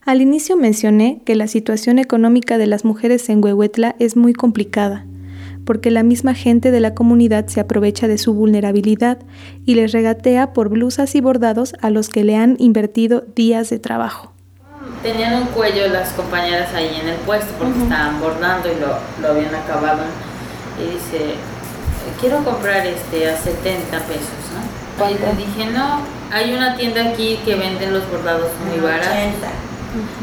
Al 0.00 0.20
inicio 0.20 0.56
mencioné 0.56 1.22
que 1.24 1.36
la 1.36 1.46
situación 1.46 1.98
económica 1.98 2.58
de 2.58 2.66
las 2.66 2.84
mujeres 2.84 3.28
en 3.28 3.44
Huehuetla 3.44 3.96
es 3.98 4.16
muy 4.16 4.32
complicada 4.32 5.06
porque 5.64 5.90
la 5.90 6.02
misma 6.02 6.34
gente 6.34 6.70
de 6.70 6.80
la 6.80 6.94
comunidad 6.94 7.46
se 7.46 7.60
aprovecha 7.60 8.08
de 8.08 8.18
su 8.18 8.34
vulnerabilidad 8.34 9.18
y 9.64 9.74
les 9.74 9.92
regatea 9.92 10.52
por 10.52 10.68
blusas 10.68 11.14
y 11.14 11.20
bordados 11.20 11.74
a 11.80 11.90
los 11.90 12.08
que 12.08 12.24
le 12.24 12.36
han 12.36 12.56
invertido 12.58 13.24
días 13.34 13.70
de 13.70 13.78
trabajo. 13.78 14.32
Tenían 15.02 15.42
un 15.42 15.48
cuello 15.48 15.88
las 15.88 16.12
compañeras 16.12 16.72
ahí 16.74 16.98
en 17.00 17.08
el 17.08 17.16
puesto 17.16 17.52
porque 17.58 17.82
estaban 17.82 18.20
bordando 18.20 18.68
y 18.68 18.80
lo, 18.80 18.98
lo, 19.20 19.34
habían 19.34 19.54
acabado. 19.54 20.02
Y 20.78 20.94
dice, 20.94 21.34
quiero 22.20 22.42
comprar 22.44 22.86
este 22.86 23.28
a 23.30 23.36
70 23.36 23.98
pesos, 23.98 24.28
¿no? 24.54 25.10
Y 25.10 25.14
le 25.14 25.34
dije, 25.34 25.70
no, 25.72 26.00
hay 26.32 26.52
una 26.54 26.76
tienda 26.76 27.10
aquí 27.10 27.38
que 27.44 27.56
venden 27.56 27.92
los 27.92 28.08
bordados 28.10 28.50
muy 28.68 28.78
baratos. 28.80 29.08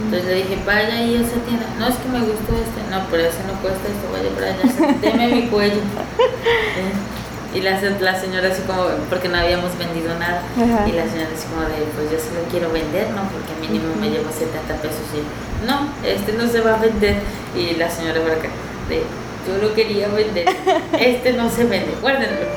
Entonces 0.03 0.25
le 0.25 0.35
dije, 0.35 0.57
vaya 0.65 0.93
a 0.93 1.01
esa 1.01 1.37
tienda. 1.45 1.65
No, 1.77 1.87
es 1.87 1.95
que 1.95 2.09
me 2.09 2.19
gustó 2.19 2.53
este. 2.57 2.81
No, 2.89 3.05
pero 3.11 3.23
ese 3.23 3.43
no 3.45 3.53
cuesta 3.61 3.85
esto, 3.87 4.09
vaya 4.11 4.29
para 4.33 4.47
allá. 4.53 4.97
Deme 5.01 5.27
mi 5.27 5.47
cuello. 5.47 5.81
Y 7.51 7.61
la, 7.61 7.81
la 7.81 8.19
señora 8.19 8.49
así 8.49 8.61
como, 8.61 8.83
porque 9.09 9.27
no 9.27 9.39
habíamos 9.39 9.75
vendido 9.77 10.13
nada. 10.19 10.43
Y 10.85 10.91
la 10.91 11.09
señora 11.09 11.29
así 11.33 11.47
como 11.49 11.65
de, 11.65 11.81
pues 11.97 12.11
yo 12.11 12.19
se 12.19 12.29
lo 12.37 12.45
quiero 12.51 12.71
vender, 12.71 13.09
¿no? 13.09 13.23
Porque 13.25 13.57
mínimo 13.59 13.95
me 13.99 14.11
llevo 14.11 14.29
70 14.29 14.75
pesos. 14.75 15.01
Y 15.17 15.65
no, 15.65 15.89
este 16.05 16.33
no 16.33 16.47
se 16.47 16.61
va 16.61 16.75
a 16.75 16.77
vender. 16.77 17.17
Y 17.57 17.73
la 17.75 17.89
señora 17.89 18.21
por 18.21 18.33
acá, 18.33 18.49
de, 18.87 19.01
yo 19.49 19.67
lo 19.67 19.73
quería 19.73 20.07
vender, 20.07 20.45
este 20.99 21.33
no 21.33 21.49
se 21.49 21.63
vende, 21.65 21.95
guárdenlo. 22.01 22.47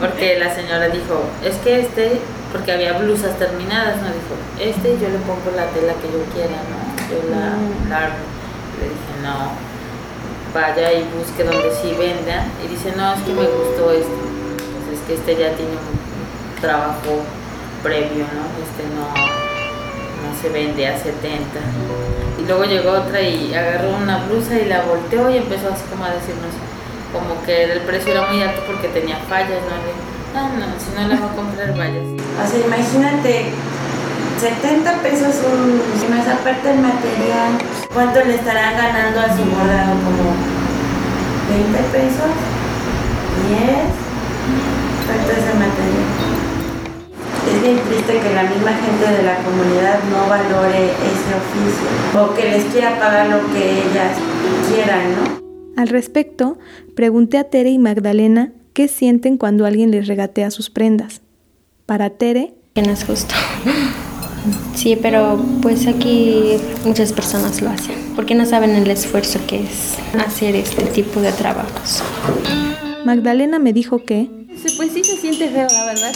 Porque 0.00 0.38
la 0.38 0.54
señora 0.54 0.88
dijo, 0.88 1.24
es 1.44 1.56
que 1.56 1.80
este 1.80 2.20
porque 2.52 2.72
había 2.72 2.92
blusas 2.98 3.38
terminadas, 3.38 3.96
¿no? 3.96 4.08
Dijo, 4.08 4.36
este 4.60 4.98
yo 5.00 5.08
le 5.08 5.18
pongo 5.24 5.56
la 5.56 5.66
tela 5.72 5.94
que 5.94 6.12
yo 6.12 6.22
quiera, 6.34 6.60
¿no? 6.68 6.78
Yo 7.08 7.30
la 7.30 7.56
mm. 7.56 7.88
largo. 7.88 8.24
Le 8.78 8.88
dije, 8.92 9.14
no, 9.22 9.52
vaya 10.52 10.92
y 10.92 11.08
busque 11.16 11.44
donde 11.44 11.72
sí 11.74 11.94
vendan. 11.98 12.52
Y 12.62 12.68
dice, 12.68 12.92
no, 12.94 13.14
es 13.14 13.20
que 13.22 13.32
me 13.32 13.46
gustó 13.46 13.90
este. 13.92 14.12
Pues 14.86 15.00
es 15.00 15.06
que 15.06 15.14
este 15.14 15.32
ya 15.32 15.56
tiene 15.56 15.72
un 15.72 16.60
trabajo 16.60 17.24
previo, 17.82 18.24
¿no? 18.28 18.44
Este 18.60 18.84
no 18.94 19.41
se 20.40 20.48
vende 20.48 20.86
a 20.86 20.98
70. 20.98 21.20
Y 22.38 22.46
luego 22.46 22.64
llegó 22.64 22.90
otra 22.90 23.20
y 23.20 23.54
agarró 23.54 23.96
una 23.96 24.24
blusa 24.26 24.54
y 24.56 24.66
la 24.66 24.82
volteó 24.82 25.30
y 25.30 25.36
empezó 25.36 25.68
así 25.68 25.84
como 25.90 26.04
a 26.04 26.10
decirnos, 26.10 26.52
como 27.12 27.42
que 27.44 27.64
el 27.72 27.80
precio 27.82 28.12
era 28.12 28.26
muy 28.26 28.42
alto 28.42 28.62
porque 28.66 28.88
tenía 28.88 29.16
fallas, 29.28 29.60
¿no? 29.68 29.76
Ah, 30.34 30.48
no, 30.58 30.66
si 30.80 30.90
no 30.96 31.08
la 31.08 31.20
voy 31.20 31.28
a 31.28 31.36
comprar, 31.36 31.76
vayas. 31.76 32.08
O 32.08 32.46
sea, 32.48 32.66
imagínate, 32.66 33.52
70 34.40 35.02
pesos 35.02 35.38
un, 35.44 35.78
más 36.10 36.26
aparte 36.26 36.72
el 36.72 36.80
material, 36.80 37.52
¿cuánto 37.92 38.24
le 38.24 38.34
estarán 38.34 38.76
ganando 38.76 39.20
a 39.20 39.36
su 39.36 39.44
bordado? 39.44 39.92
Como 40.02 40.34
20 41.52 41.78
pesos, 41.94 42.32
10, 43.46 43.86
¿cuánto 45.06 45.30
es 45.30 45.44
el 45.46 45.58
material? 45.62 46.10
Es 47.44 47.51
bien 47.62 47.78
triste 47.88 48.18
que 48.18 48.34
la 48.34 48.42
misma 48.42 48.72
gente 48.72 49.16
de 49.16 49.22
la 49.22 49.36
comunidad 49.36 49.98
no 50.10 50.28
valore 50.28 50.84
ese 50.84 51.30
oficio 51.42 52.20
o 52.20 52.34
que 52.34 52.50
les 52.50 52.64
quiera 52.72 52.98
pagar 52.98 53.28
lo 53.28 53.38
que 53.52 53.70
ellas 53.70 54.18
quieran, 54.68 55.14
¿no? 55.14 55.42
Al 55.80 55.88
respecto, 55.88 56.58
pregunté 56.94 57.38
a 57.38 57.44
Tere 57.44 57.70
y 57.70 57.78
Magdalena 57.78 58.52
¿Qué 58.72 58.88
sienten 58.88 59.36
cuando 59.36 59.66
alguien 59.66 59.90
les 59.90 60.06
regatea 60.06 60.50
sus 60.50 60.70
prendas? 60.70 61.20
Para 61.84 62.08
Tere... 62.08 62.54
Que 62.74 62.82
no 62.82 62.90
es 62.90 63.04
justo. 63.04 63.34
Sí, 64.74 64.98
pero 65.00 65.40
pues 65.60 65.86
aquí 65.86 66.56
muchas 66.84 67.12
personas 67.12 67.62
lo 67.62 67.70
hacen, 67.70 67.94
porque 68.16 68.34
no 68.34 68.44
saben 68.44 68.70
el 68.70 68.90
esfuerzo 68.90 69.38
que 69.46 69.60
es 69.60 69.94
hacer 70.18 70.56
este 70.56 70.82
tipo 70.86 71.20
de 71.20 71.30
trabajos. 71.30 72.02
Magdalena 73.04 73.60
me 73.60 73.72
dijo 73.72 74.04
que... 74.04 74.28
Pues 74.76 74.90
sí 74.92 75.04
se 75.04 75.16
siente 75.16 75.48
feo, 75.48 75.68
la 75.70 75.84
verdad, 75.84 76.12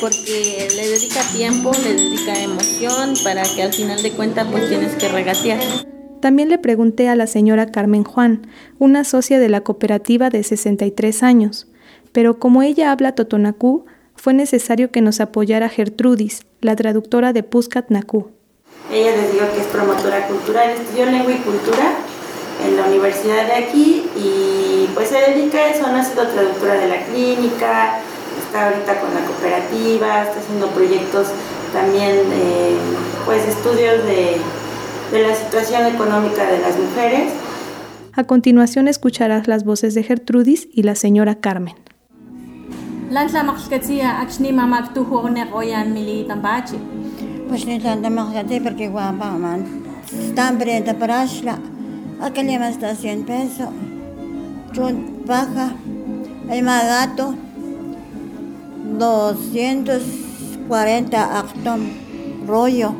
porque 0.00 0.68
le 0.74 0.88
dedica 0.88 1.20
tiempo, 1.32 1.70
le 1.84 1.94
dedica 1.94 2.42
emoción, 2.42 3.14
para 3.24 3.42
que 3.42 3.62
al 3.62 3.72
final 3.72 4.02
de 4.02 4.12
cuentas 4.12 4.46
pues 4.50 4.68
tienes 4.68 4.94
que 4.96 5.08
regatear. 5.08 5.60
También 6.20 6.48
le 6.48 6.58
pregunté 6.58 7.08
a 7.08 7.14
la 7.14 7.26
señora 7.26 7.70
Carmen 7.70 8.04
Juan, 8.04 8.46
una 8.78 9.04
socia 9.04 9.38
de 9.38 9.48
la 9.48 9.60
cooperativa 9.60 10.30
de 10.30 10.42
63 10.42 11.22
años, 11.22 11.68
pero 12.12 12.38
como 12.38 12.62
ella 12.62 12.90
habla 12.90 13.14
totonacú, 13.14 13.86
fue 14.16 14.34
necesario 14.34 14.90
que 14.90 15.00
nos 15.00 15.20
apoyara 15.20 15.68
Gertrudis, 15.68 16.42
la 16.60 16.74
traductora 16.74 17.32
de 17.32 17.44
Puscat 17.44 17.90
Nakú. 17.90 18.30
Ella 18.92 19.12
les 19.16 19.32
digo 19.32 19.44
que 19.54 19.60
es 19.60 19.66
promotora 19.66 20.26
cultural, 20.26 20.70
estudió 20.70 21.06
lengua 21.06 21.32
y 21.32 21.36
cultura 21.36 21.98
en 22.66 22.76
la 22.76 22.86
universidad 22.86 23.46
de 23.46 23.54
aquí 23.54 24.04
y 24.16 24.88
pues 24.94 25.08
se 25.08 25.20
dedica 25.20 25.58
a 25.58 25.70
eso, 25.70 25.86
no 25.86 25.96
ha 25.96 26.04
sido 26.04 26.26
traductora 26.26 26.74
de 26.74 26.88
la 26.88 27.04
clínica, 27.04 28.00
está 28.48 28.68
ahorita 28.68 29.00
con 29.00 29.14
la 29.14 29.20
cooperativa, 29.20 30.22
está 30.22 30.40
haciendo 30.40 30.68
proyectos 30.68 31.28
también, 31.72 32.16
pues 33.26 33.46
estudios 33.46 34.04
de, 34.04 34.36
de 35.12 35.28
la 35.28 35.34
situación 35.34 35.86
económica 35.86 36.46
de 36.46 36.58
las 36.58 36.78
mujeres. 36.78 37.32
A 38.14 38.24
continuación 38.24 38.88
escucharás 38.88 39.46
las 39.46 39.64
voces 39.64 39.94
de 39.94 40.02
Gertrudis 40.02 40.66
y 40.72 40.82
la 40.82 40.94
señora 40.94 41.36
Carmen. 41.36 41.74
pues 47.48 47.64
ni 47.64 47.78
tanta 47.80 48.10
makikatsia 48.10 48.62
porque 48.62 48.88
guapa 48.88 49.30
man 49.30 49.64
stambre 50.30 50.82
de 50.82 50.92
parashla 50.92 51.58
aquel 52.20 52.58
más 52.58 52.72
está 52.72 52.94
100 52.94 53.24
pesos 53.24 53.68
chun 54.72 55.22
baja. 55.26 55.72
El 56.50 56.62
magato 56.62 57.34
240 58.98 61.38
acton 61.38 61.80
rollo 62.46 62.94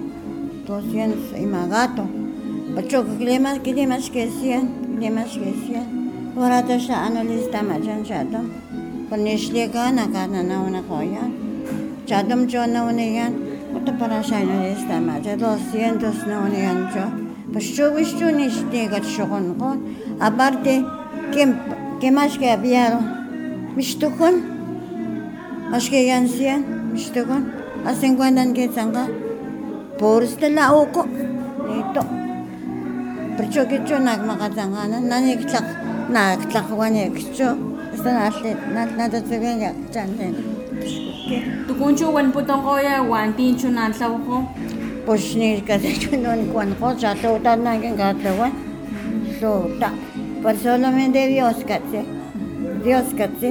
200 0.67 1.39
y 1.39 1.47
magato 1.47 2.07
Pacho 2.75 3.07
que 3.19 3.41
más 3.41 3.61
que 3.61 3.87
más 3.87 4.11
que 4.11 4.31
100 4.31 4.99
que 5.01 5.11
más 5.11 5.31
que 5.31 5.55
100 5.67 6.35
ahora 6.37 6.63
te 6.63 6.75
está 6.77 7.07
analista 7.07 7.63
machan 7.63 8.05
chato 8.05 8.43
Panishli 9.09 9.73
ka, 9.73 9.91
nakana 9.91 10.61
una 10.61 10.83
koyan. 10.83 11.33
Chadam 12.05 12.47
cho 12.47 12.67
na 12.67 12.85
una 12.85 13.01
yan. 13.01 13.33
Kuta 13.73 13.97
para 13.99 14.23
siya 14.23 14.45
na 14.45 14.69
lista 14.69 15.01
ma. 15.01 15.19
Cha 15.19 15.35
200 15.35 16.27
na 16.29 16.45
una 16.45 16.59
yan 16.59 16.93
cho. 16.93 17.09
Pasyo 17.49 17.97
wisto 17.97 18.31
ni 18.31 18.51
stigat 18.51 19.05
shokon 19.05 19.57
kon. 19.57 19.97
Aparte, 20.21 20.85
kim, 21.33 21.57
que 22.01 22.11
más 22.11 22.37
que 22.37 22.51
había 22.51 23.01
visto 23.75 24.11
con. 24.11 24.58
ашгиянсиан 25.77 26.63
миштэгон 26.93 27.43
асэнгванан 27.91 28.53
гэцанга 28.59 29.05
борстела 30.01 30.65
око 30.83 31.03
нито 31.69 32.03
причогичо 33.37 33.97
нагмагазангана 34.09 34.99
наниглаг 35.13 35.67
нааглагванигчо 36.15 37.49
станалли 37.99 38.51
надад 38.99 39.25
зэгэн 39.31 39.59
ягчаан 39.71 40.11
Tukunchuwan 41.69 42.33
putongoya 42.33 43.03
wan 43.05 43.35
tinchu 43.37 43.69
nantlawko. 43.69 44.49
Pushnir 45.05 45.61
kadechunun 45.69 46.49
kwan 46.53 46.73
ko 46.81 46.97
chaluta 46.97 47.53
nagin 47.53 47.97
katlawan. 48.01 48.53
Luta. 49.41 49.91
Pero 50.43 50.59
solamente 50.59 51.29
Dios 51.29 51.61
katse. 51.69 52.01
Dios 52.85 53.09
katse. 53.19 53.51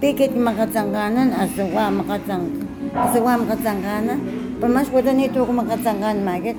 Pikit 0.00 0.32
makatangganan 0.32 1.36
asuwa 1.36 1.92
makatang 1.92 2.48
asuwa 2.96 3.36
makatangganan. 3.36 4.18
Pamas 4.56 4.88
ko 4.88 5.04
nito 5.04 5.44
ko 5.44 5.52
makatangganan 5.52 6.24
magit. 6.24 6.56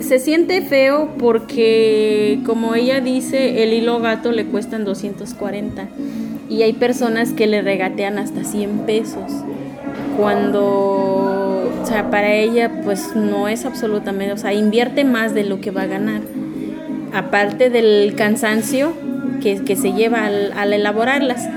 Se 0.00 0.18
siente 0.18 0.62
feo 0.62 1.10
porque, 1.18 2.38
como 2.46 2.74
ella 2.74 3.00
dice, 3.00 3.64
el 3.64 3.72
hilo 3.72 3.98
gato 3.98 4.30
le 4.30 4.46
cuestan 4.46 4.84
240 4.84 5.88
y 6.48 6.62
hay 6.62 6.72
personas 6.74 7.32
que 7.32 7.48
le 7.48 7.62
regatean 7.62 8.18
hasta 8.18 8.44
100 8.44 8.86
pesos. 8.86 9.32
Cuando, 10.16 10.62
o 11.82 11.86
sea, 11.86 12.10
para 12.10 12.32
ella 12.32 12.82
pues 12.84 13.16
no 13.16 13.48
es 13.48 13.64
absolutamente, 13.64 14.32
o 14.32 14.38
sea, 14.38 14.52
invierte 14.52 15.04
más 15.04 15.34
de 15.34 15.42
lo 15.42 15.60
que 15.60 15.72
va 15.72 15.82
a 15.82 15.86
ganar. 15.86 16.22
Aparte 17.12 17.68
del 17.70 18.14
cansancio 18.16 18.92
que, 19.42 19.76
se 19.76 19.92
lleva 19.92 20.26
al 20.26 20.72
elaborarlas. 20.72 21.48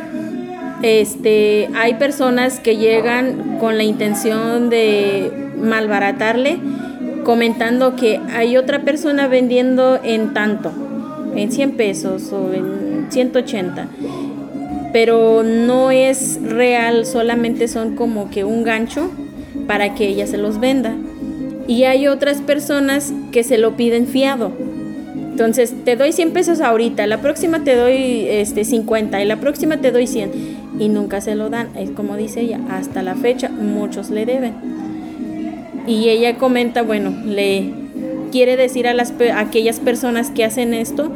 Este, 0.82 1.70
hay 1.76 1.96
personas 1.96 2.60
que 2.60 2.78
llegan 2.78 3.58
con 3.60 3.78
la 3.78 3.84
intención 3.84 4.70
de 4.70 5.32
malbaratarle, 5.58 6.60
comentando 7.24 7.96
que 7.96 8.20
hay 8.34 8.58
otra 8.58 8.82
persona 8.82 9.28
vendiendo 9.28 10.00
en 10.04 10.34
tanto, 10.34 10.72
en 11.36 11.52
100 11.52 11.72
pesos 11.72 12.32
o 12.32 12.54
en 12.54 13.08
180. 13.10 13.88
Pero 14.94 15.44
no 15.44 15.92
es 15.92 16.40
real, 16.44 17.06
solamente 17.06 17.68
son 17.68 17.96
como 17.96 18.30
que 18.30 18.44
un 18.44 18.64
gancho 18.64 19.10
para 19.68 19.96
que 19.96 20.08
ella 20.08 20.28
se 20.28 20.38
los 20.38 20.60
venda. 20.60 20.94
Y 21.68 21.86
hay 21.86 22.08
otras 22.08 22.42
personas 22.42 23.12
que 23.32 23.44
se 23.44 23.58
lo 23.58 23.76
piden 23.76 24.08
fiado. 24.08 24.52
Entonces, 25.36 25.74
te 25.84 25.98
doy 25.98 26.14
100 26.14 26.32
pesos 26.32 26.62
ahorita, 26.62 27.06
la 27.08 27.18
próxima 27.18 27.62
te 27.66 27.76
doy 27.76 28.26
este 28.30 28.64
50 28.64 29.22
y 29.22 29.26
la 29.26 29.36
próxima 29.36 29.82
te 29.82 29.92
doy 29.92 30.08
100 30.08 30.32
y 30.80 30.88
nunca 30.88 31.20
se 31.20 31.36
lo 31.36 31.50
dan. 31.50 31.76
Es 31.76 31.90
como 31.90 32.16
dice 32.16 32.40
ella, 32.40 32.62
hasta 32.70 33.04
la 33.04 33.16
fecha 33.16 33.50
muchos 33.50 34.12
le 34.12 34.26
deben. 34.26 34.54
Y 35.88 36.08
ella 36.08 36.38
comenta, 36.38 36.84
bueno, 36.84 37.14
le 37.26 37.70
quiere 38.32 38.56
decir 38.56 38.88
a, 38.88 38.94
las, 38.94 39.14
aquellas 39.36 39.82
personas 39.82 40.32
que 40.32 40.46
hacen 40.46 40.74
esto 40.74 41.12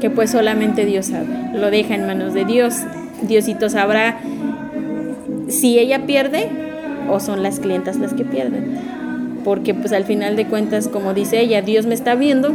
que 0.00 0.08
pues 0.08 0.30
solamente 0.30 0.86
Dios 0.86 1.06
sabe. 1.06 1.26
Lo 1.52 1.72
deja 1.72 1.96
en 1.96 2.06
manos 2.06 2.34
de 2.34 2.44
Dios. 2.44 2.76
Diosito 3.22 3.68
sabrá 3.70 4.20
si 5.48 5.80
ella 5.80 6.06
pierde 6.06 6.46
o 7.10 7.18
son 7.18 7.42
las 7.42 7.58
clientas 7.58 7.96
las 7.96 8.14
que 8.14 8.24
pierden. 8.24 8.78
Porque 9.42 9.74
pues 9.74 9.92
al 9.92 10.04
final 10.04 10.36
de 10.36 10.46
cuentas, 10.46 10.86
como 10.86 11.12
dice 11.12 11.40
ella, 11.40 11.60
Dios 11.60 11.86
me 11.86 11.94
está 11.94 12.14
viendo 12.14 12.54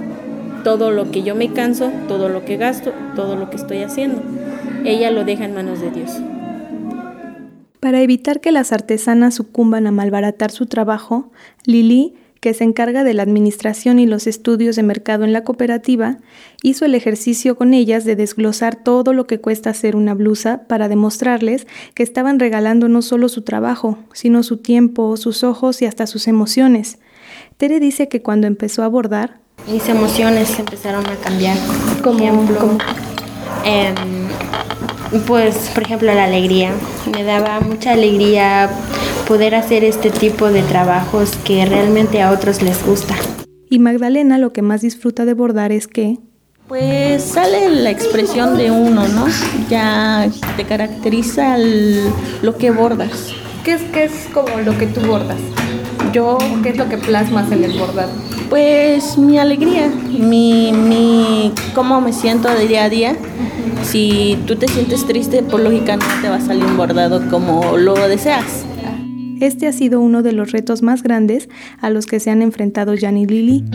todo 0.63 0.91
lo 0.91 1.11
que 1.11 1.23
yo 1.23 1.35
me 1.35 1.51
canso, 1.53 1.91
todo 2.07 2.29
lo 2.29 2.45
que 2.45 2.57
gasto, 2.57 2.93
todo 3.15 3.35
lo 3.35 3.49
que 3.49 3.57
estoy 3.57 3.83
haciendo. 3.83 4.21
Ella 4.85 5.11
lo 5.11 5.25
deja 5.25 5.45
en 5.45 5.53
manos 5.53 5.81
de 5.81 5.91
Dios. 5.91 6.11
Para 7.79 8.01
evitar 8.01 8.39
que 8.39 8.51
las 8.53 8.71
artesanas 8.71 9.35
sucumban 9.35 9.87
a 9.87 9.91
malbaratar 9.91 10.51
su 10.51 10.67
trabajo, 10.67 11.31
Lili, 11.65 12.15
que 12.39 12.53
se 12.53 12.65
encarga 12.65 13.05
de 13.05 13.13
la 13.13 13.23
administración 13.23 13.99
y 13.99 14.05
los 14.05 14.27
estudios 14.27 14.75
de 14.75 14.83
mercado 14.83 15.23
en 15.23 15.31
la 15.31 15.45
cooperativa, 15.45 16.17
hizo 16.61 16.83
el 16.83 16.93
ejercicio 16.93 17.55
con 17.55 17.73
ellas 17.73 18.03
de 18.03 18.17
desglosar 18.17 18.75
todo 18.75 19.13
lo 19.13 19.27
que 19.27 19.39
cuesta 19.39 19.69
hacer 19.69 19.95
una 19.95 20.13
blusa 20.13 20.63
para 20.67 20.89
demostrarles 20.89 21.67
que 21.93 22.03
estaban 22.03 22.39
regalando 22.39 22.89
no 22.89 23.01
solo 23.01 23.29
su 23.29 23.43
trabajo, 23.43 23.97
sino 24.11 24.43
su 24.43 24.57
tiempo, 24.57 25.15
sus 25.15 25.45
ojos 25.45 25.81
y 25.81 25.85
hasta 25.85 26.05
sus 26.05 26.27
emociones. 26.27 26.99
Tere 27.55 27.79
dice 27.79 28.09
que 28.09 28.21
cuando 28.21 28.47
empezó 28.47 28.83
a 28.83 28.89
bordar, 28.89 29.42
mis 29.67 29.87
emociones 29.89 30.57
empezaron 30.59 31.05
a 31.07 31.15
cambiar. 31.15 31.57
Como 32.03 32.19
ejemplo, 32.19 32.77
em, 33.63 33.95
pues, 35.25 35.71
por 35.73 35.83
ejemplo, 35.83 36.13
la 36.13 36.25
alegría. 36.25 36.71
Me 37.11 37.23
daba 37.23 37.59
mucha 37.59 37.91
alegría 37.91 38.69
poder 39.27 39.55
hacer 39.55 39.83
este 39.83 40.09
tipo 40.09 40.49
de 40.49 40.61
trabajos 40.63 41.31
que 41.45 41.65
realmente 41.65 42.21
a 42.21 42.31
otros 42.31 42.61
les 42.61 42.85
gusta. 42.85 43.15
Y 43.69 43.79
Magdalena 43.79 44.37
lo 44.37 44.53
que 44.53 44.61
más 44.61 44.81
disfruta 44.81 45.25
de 45.25 45.33
bordar 45.33 45.71
es 45.71 45.87
que... 45.87 46.19
Pues 46.67 47.23
sale 47.23 47.69
la 47.69 47.91
expresión 47.91 48.57
de 48.57 48.71
uno, 48.71 49.07
¿no? 49.07 49.25
Ya 49.69 50.29
te 50.55 50.63
caracteriza 50.65 51.57
lo 51.57 52.57
que 52.57 52.71
bordas. 52.71 53.33
¿Qué 53.63 53.73
es, 53.73 53.81
¿Qué 53.93 54.05
es 54.05 54.27
como 54.33 54.59
lo 54.59 54.77
que 54.77 54.87
tú 54.87 55.01
bordas? 55.01 55.39
Yo, 56.13 56.37
¿qué 56.61 56.69
es 56.69 56.77
lo 56.77 56.87
que 56.87 56.97
plasmas 56.97 57.51
en 57.51 57.63
el 57.63 57.77
bordar? 57.77 58.07
Pues 58.47 59.17
mi 59.17 59.39
alegría, 59.39 59.91
mi, 60.11 60.71
mi 60.71 61.51
cómo 61.73 62.01
me 62.01 62.13
siento 62.13 62.53
de 62.53 62.67
día 62.67 62.83
a 62.83 62.89
día. 62.89 63.15
Si 63.83 64.37
tú 64.45 64.55
te 64.55 64.67
sientes 64.67 65.07
triste, 65.07 65.41
por 65.41 65.61
pues, 65.61 65.63
lógica 65.63 65.97
no 65.97 66.05
te 66.21 66.29
va 66.29 66.35
a 66.35 66.41
salir 66.41 66.63
un 66.65 66.77
bordado 66.77 67.27
como 67.31 67.77
lo 67.77 67.95
deseas. 68.07 68.63
Este 69.41 69.65
ha 69.65 69.73
sido 69.73 70.01
uno 70.01 70.21
de 70.21 70.33
los 70.33 70.51
retos 70.51 70.83
más 70.83 71.01
grandes 71.01 71.49
a 71.81 71.89
los 71.89 72.05
que 72.05 72.19
se 72.19 72.29
han 72.29 72.43
enfrentado 72.43 72.93
Jan 72.95 73.17
y 73.17 73.25
Lili, 73.25 73.65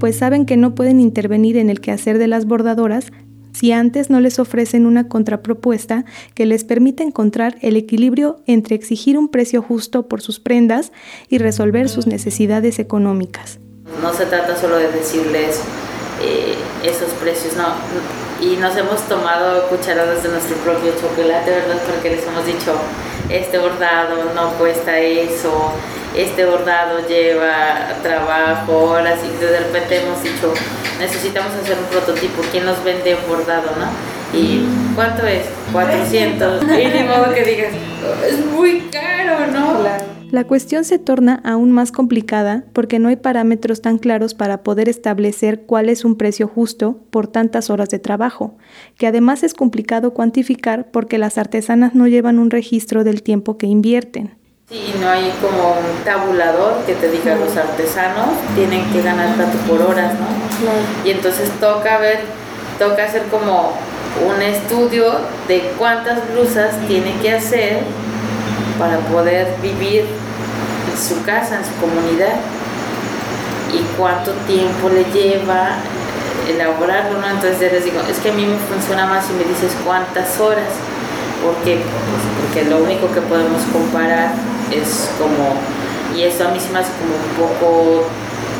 pues 0.00 0.16
saben 0.16 0.46
que 0.46 0.56
no 0.56 0.74
pueden 0.74 1.00
intervenir 1.00 1.58
en 1.58 1.68
el 1.68 1.80
quehacer 1.80 2.16
de 2.16 2.28
las 2.28 2.46
bordadoras 2.46 3.12
si 3.54 3.72
antes 3.72 4.10
no 4.10 4.20
les 4.20 4.38
ofrecen 4.38 4.84
una 4.84 5.08
contrapropuesta 5.08 6.04
que 6.34 6.44
les 6.44 6.64
permita 6.64 7.02
encontrar 7.02 7.56
el 7.62 7.76
equilibrio 7.76 8.40
entre 8.46 8.74
exigir 8.74 9.16
un 9.16 9.28
precio 9.28 9.62
justo 9.62 10.08
por 10.08 10.20
sus 10.20 10.40
prendas 10.40 10.92
y 11.28 11.38
resolver 11.38 11.88
sus 11.88 12.06
necesidades 12.06 12.78
económicas. 12.78 13.58
No 14.02 14.12
se 14.12 14.26
trata 14.26 14.56
solo 14.56 14.76
de 14.76 14.90
decirles 14.90 15.60
eh, 16.22 16.54
esos 16.82 17.10
precios, 17.14 17.54
no. 17.56 17.68
Y 18.44 18.56
nos 18.56 18.76
hemos 18.76 19.00
tomado 19.08 19.68
cucharadas 19.68 20.22
de 20.22 20.28
nuestro 20.30 20.56
propio 20.58 20.92
chocolate, 21.00 21.50
¿verdad? 21.50 21.80
Porque 21.86 22.10
les 22.10 22.26
hemos 22.26 22.44
dicho, 22.44 22.74
este 23.30 23.58
bordado 23.58 24.34
no 24.34 24.50
cuesta 24.58 24.98
eso, 24.98 25.72
este 26.14 26.46
bordado 26.46 27.06
lleva 27.08 28.00
trabajo, 28.02 28.90
horas 28.90 29.18
y 29.24 29.44
de 29.44 29.58
repente 29.60 30.00
hemos 30.02 30.22
dicho, 30.22 30.52
necesitamos 30.98 31.52
hacer 31.54 31.76
un 31.78 31.86
prototipo, 31.86 32.42
¿quién 32.52 32.64
nos 32.64 32.82
vende 32.84 33.14
un 33.14 33.28
bordado, 33.28 33.70
no? 33.78 34.38
¿Y 34.38 34.64
cuánto 34.94 35.26
es? 35.26 35.42
400. 35.72 36.62
Y 36.64 37.02
modo 37.04 37.34
que 37.34 37.44
digas, 37.44 37.72
es 38.28 38.44
muy 38.46 38.80
caro, 38.90 39.46
¿no? 39.52 39.74
La 40.30 40.44
cuestión 40.44 40.84
se 40.84 40.98
torna 40.98 41.40
aún 41.44 41.70
más 41.70 41.92
complicada 41.92 42.64
porque 42.72 42.98
no 42.98 43.08
hay 43.08 43.14
parámetros 43.14 43.82
tan 43.82 43.98
claros 43.98 44.34
para 44.34 44.64
poder 44.64 44.88
establecer 44.88 45.62
cuál 45.62 45.88
es 45.88 46.04
un 46.04 46.16
precio 46.16 46.48
justo 46.48 46.98
por 47.10 47.28
tantas 47.28 47.70
horas 47.70 47.88
de 47.90 48.00
trabajo, 48.00 48.56
que 48.98 49.06
además 49.06 49.44
es 49.44 49.54
complicado 49.54 50.12
cuantificar 50.12 50.90
porque 50.90 51.18
las 51.18 51.38
artesanas 51.38 51.94
no 51.94 52.08
llevan 52.08 52.40
un 52.40 52.50
registro 52.50 53.04
del 53.04 53.22
tiempo 53.22 53.58
que 53.58 53.68
invierten. 53.68 54.43
Sí, 54.70 54.94
no 54.98 55.10
hay 55.10 55.30
como 55.42 55.72
un 55.72 56.04
tabulador 56.04 56.84
que 56.86 56.94
te 56.94 57.10
diga 57.10 57.34
los 57.34 57.54
artesanos 57.54 58.28
tienen 58.54 58.90
que 58.90 59.02
ganar 59.02 59.36
tanto 59.36 59.58
por 59.68 59.82
horas, 59.82 60.14
¿no? 60.14 60.26
Y 61.04 61.10
entonces 61.10 61.50
toca 61.60 61.98
ver, 61.98 62.20
toca 62.78 63.04
hacer 63.04 63.24
como 63.24 63.74
un 64.26 64.40
estudio 64.40 65.16
de 65.48 65.70
cuántas 65.76 66.26
blusas 66.32 66.70
tiene 66.88 67.12
que 67.20 67.34
hacer 67.34 67.80
para 68.78 68.96
poder 69.00 69.54
vivir 69.60 70.06
su 70.98 71.22
casa, 71.24 71.58
en 71.58 71.64
su 71.66 71.74
comunidad 71.78 72.36
y 73.70 73.80
cuánto 73.98 74.32
tiempo 74.46 74.88
le 74.88 75.04
lleva 75.12 75.76
elaborarlo, 76.48 77.20
¿no? 77.20 77.28
Entonces 77.28 77.60
yo 77.60 77.66
les 77.66 77.84
digo, 77.84 78.00
es 78.10 78.18
que 78.18 78.30
a 78.30 78.32
mí 78.32 78.46
me 78.46 78.56
funciona 78.56 79.04
más 79.04 79.26
si 79.26 79.34
me 79.34 79.44
dices 79.44 79.72
cuántas 79.84 80.40
horas, 80.40 80.72
porque, 81.44 81.74
pues 81.76 82.24
porque 82.40 82.70
lo 82.70 82.82
único 82.82 83.12
que 83.12 83.20
podemos 83.20 83.62
comparar 83.70 84.32
es 84.70 85.10
como, 85.18 85.56
y 86.16 86.22
eso 86.24 86.48
a 86.48 86.50
mí 86.50 86.60
se 86.60 86.70
me 86.70 86.78
hace 86.78 86.92
como 87.00 87.14
un 87.16 87.32
poco 87.36 88.04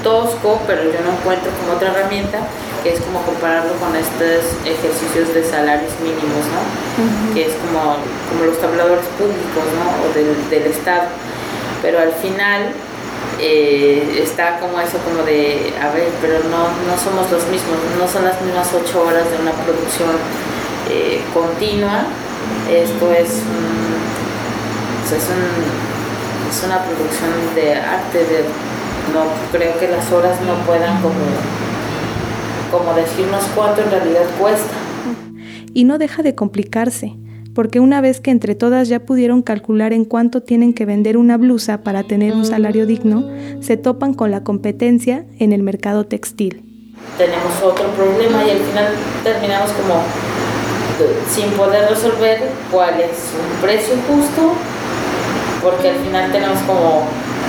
tosco, 0.02 0.60
pero 0.66 0.84
yo 0.84 1.00
no 1.04 1.16
encuentro 1.16 1.50
como 1.60 1.76
otra 1.76 1.92
herramienta, 1.92 2.38
que 2.82 2.92
es 2.92 3.00
como 3.00 3.22
compararlo 3.22 3.72
con 3.80 3.96
estos 3.96 4.44
ejercicios 4.64 5.32
de 5.32 5.42
salarios 5.42 5.92
mínimos, 6.02 6.44
¿no? 6.52 7.32
Que 7.32 7.46
es 7.46 7.54
como, 7.56 7.96
como 8.28 8.44
los 8.44 8.60
tabladores 8.60 9.06
públicos, 9.16 9.64
¿no? 9.72 10.04
O 10.04 10.12
del, 10.12 10.50
del 10.50 10.70
Estado 10.70 11.08
pero 11.84 12.00
al 12.00 12.12
final 12.12 12.72
eh, 13.38 14.18
está 14.22 14.58
como 14.58 14.80
eso 14.80 14.96
como 15.04 15.22
de, 15.22 15.74
a 15.78 15.92
ver, 15.92 16.08
pero 16.22 16.38
no, 16.48 16.72
no 16.88 16.96
somos 16.96 17.30
los 17.30 17.44
mismos, 17.52 17.76
no 18.00 18.08
son 18.08 18.24
las 18.24 18.40
mismas 18.40 18.68
ocho 18.72 19.04
horas 19.04 19.30
de 19.30 19.36
una 19.36 19.52
producción 19.52 20.16
eh, 20.88 21.20
continua, 21.34 22.06
esto 22.72 23.12
es, 23.12 23.28
pues 25.04 25.12
es, 25.12 25.28
es 26.50 26.64
una 26.64 26.82
producción 26.84 27.30
de 27.54 27.74
arte, 27.74 28.18
de, 28.18 28.44
no 29.12 29.24
creo 29.52 29.78
que 29.78 29.88
las 29.88 30.10
horas 30.12 30.38
no 30.42 30.54
puedan 30.66 31.00
como, 31.02 31.14
como 32.70 32.94
decirnos 32.94 33.44
cuánto 33.54 33.82
en 33.82 33.90
realidad 33.90 34.26
cuesta. 34.38 34.74
Y 35.72 35.84
no 35.84 35.98
deja 35.98 36.22
de 36.22 36.34
complicarse 36.34 37.16
porque 37.54 37.78
una 37.80 38.00
vez 38.00 38.20
que 38.20 38.30
entre 38.30 38.54
todas 38.54 38.88
ya 38.88 39.00
pudieron 39.00 39.42
calcular 39.42 39.92
en 39.92 40.04
cuánto 40.04 40.42
tienen 40.42 40.74
que 40.74 40.84
vender 40.84 41.16
una 41.16 41.36
blusa 41.36 41.82
para 41.82 42.02
tener 42.02 42.34
un 42.34 42.44
salario 42.44 42.84
digno, 42.84 43.30
se 43.60 43.76
topan 43.76 44.12
con 44.12 44.30
la 44.32 44.42
competencia 44.42 45.24
en 45.38 45.52
el 45.52 45.62
mercado 45.62 46.04
textil. 46.04 46.64
Tenemos 47.16 47.62
otro 47.62 47.86
problema 47.90 48.44
y 48.44 48.50
al 48.50 48.58
final 48.58 48.86
terminamos 49.22 49.70
como 49.70 50.02
sin 51.28 51.50
poder 51.52 51.88
resolver 51.88 52.40
cuál 52.70 53.00
es 53.00 53.30
un 53.34 53.60
precio 53.60 53.94
justo, 54.08 54.52
porque 55.64 55.88
al 55.88 55.96
final 55.96 56.30
tenemos 56.30 56.60
como 56.60 57.08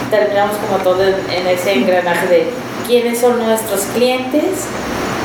terminamos 0.09 0.55
como 0.57 0.81
todo 0.81 1.03
en, 1.03 1.47
ese 1.47 1.73
engranaje 1.73 2.27
de 2.27 2.49
quiénes 2.87 3.19
son 3.19 3.37
nuestros 3.37 3.81
clientes, 3.93 4.65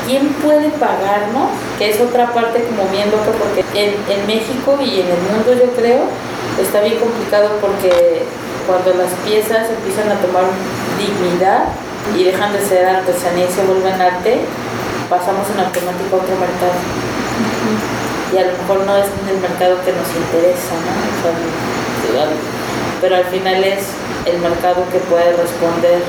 quién 0.07 0.29
puede 0.43 0.69
pagarnos, 0.71 1.51
que 1.79 1.91
es 1.91 2.01
otra 2.01 2.33
parte 2.35 2.65
como 2.65 2.91
bien 2.91 3.11
loca 3.11 3.31
porque 3.39 3.65
en, 3.79 3.95
en 4.11 4.27
México 4.27 4.77
y 4.83 5.01
en 5.01 5.07
el 5.07 5.23
mundo 5.31 5.55
yo 5.55 5.71
creo 5.73 6.05
está 6.61 6.81
bien 6.81 6.99
complicado 6.99 7.57
porque 7.61 8.27
cuando 8.67 8.95
las 8.95 9.13
piezas 9.25 9.71
empiezan 9.71 10.11
a 10.11 10.21
tomar 10.21 10.45
dignidad 10.99 11.69
y 12.17 12.25
dejan 12.25 12.53
de 12.53 12.61
ser 12.61 12.87
artesanía 12.87 13.47
y 13.47 13.53
se 13.53 13.63
vuelven 13.63 14.01
arte, 14.01 14.41
pasamos 15.09 15.47
en 15.51 15.61
automático 15.61 16.17
a 16.17 16.19
otro 16.19 16.35
mercado. 16.37 16.79
Y 18.33 18.39
a 18.39 18.47
lo 18.47 18.53
mejor 18.59 18.87
no 18.87 18.97
es 18.97 19.07
el 19.29 19.39
mercado 19.41 19.83
que 19.85 19.93
nos 19.93 20.09
interesa, 20.15 20.75
¿no? 20.87 22.60
Pero 23.01 23.17
al 23.17 23.25
final 23.25 23.65
es 23.65 23.81
el 24.27 24.39
mercado 24.41 24.85
que 24.93 24.99
puede 24.99 25.33
responder 25.33 26.03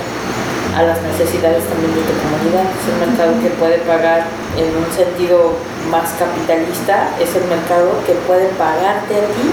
a 0.75 0.84
las 0.84 1.01
necesidades 1.04 1.63
también 1.65 1.93
de 1.95 2.01
tu 2.01 2.13
comunidad. 2.19 2.65
Es 2.71 2.86
el 2.88 3.08
mercado 3.08 3.34
que 3.41 3.49
puede 3.60 3.77
pagar 3.80 4.23
en 4.58 4.69
un 4.75 4.88
sentido 4.91 5.54
más 5.89 6.12
capitalista, 6.19 7.12
es 7.19 7.36
el 7.36 7.43
mercado 7.45 7.91
que 8.06 8.13
puede 8.27 8.47
pagarte 8.56 9.15
a 9.15 9.25
ti 9.36 9.47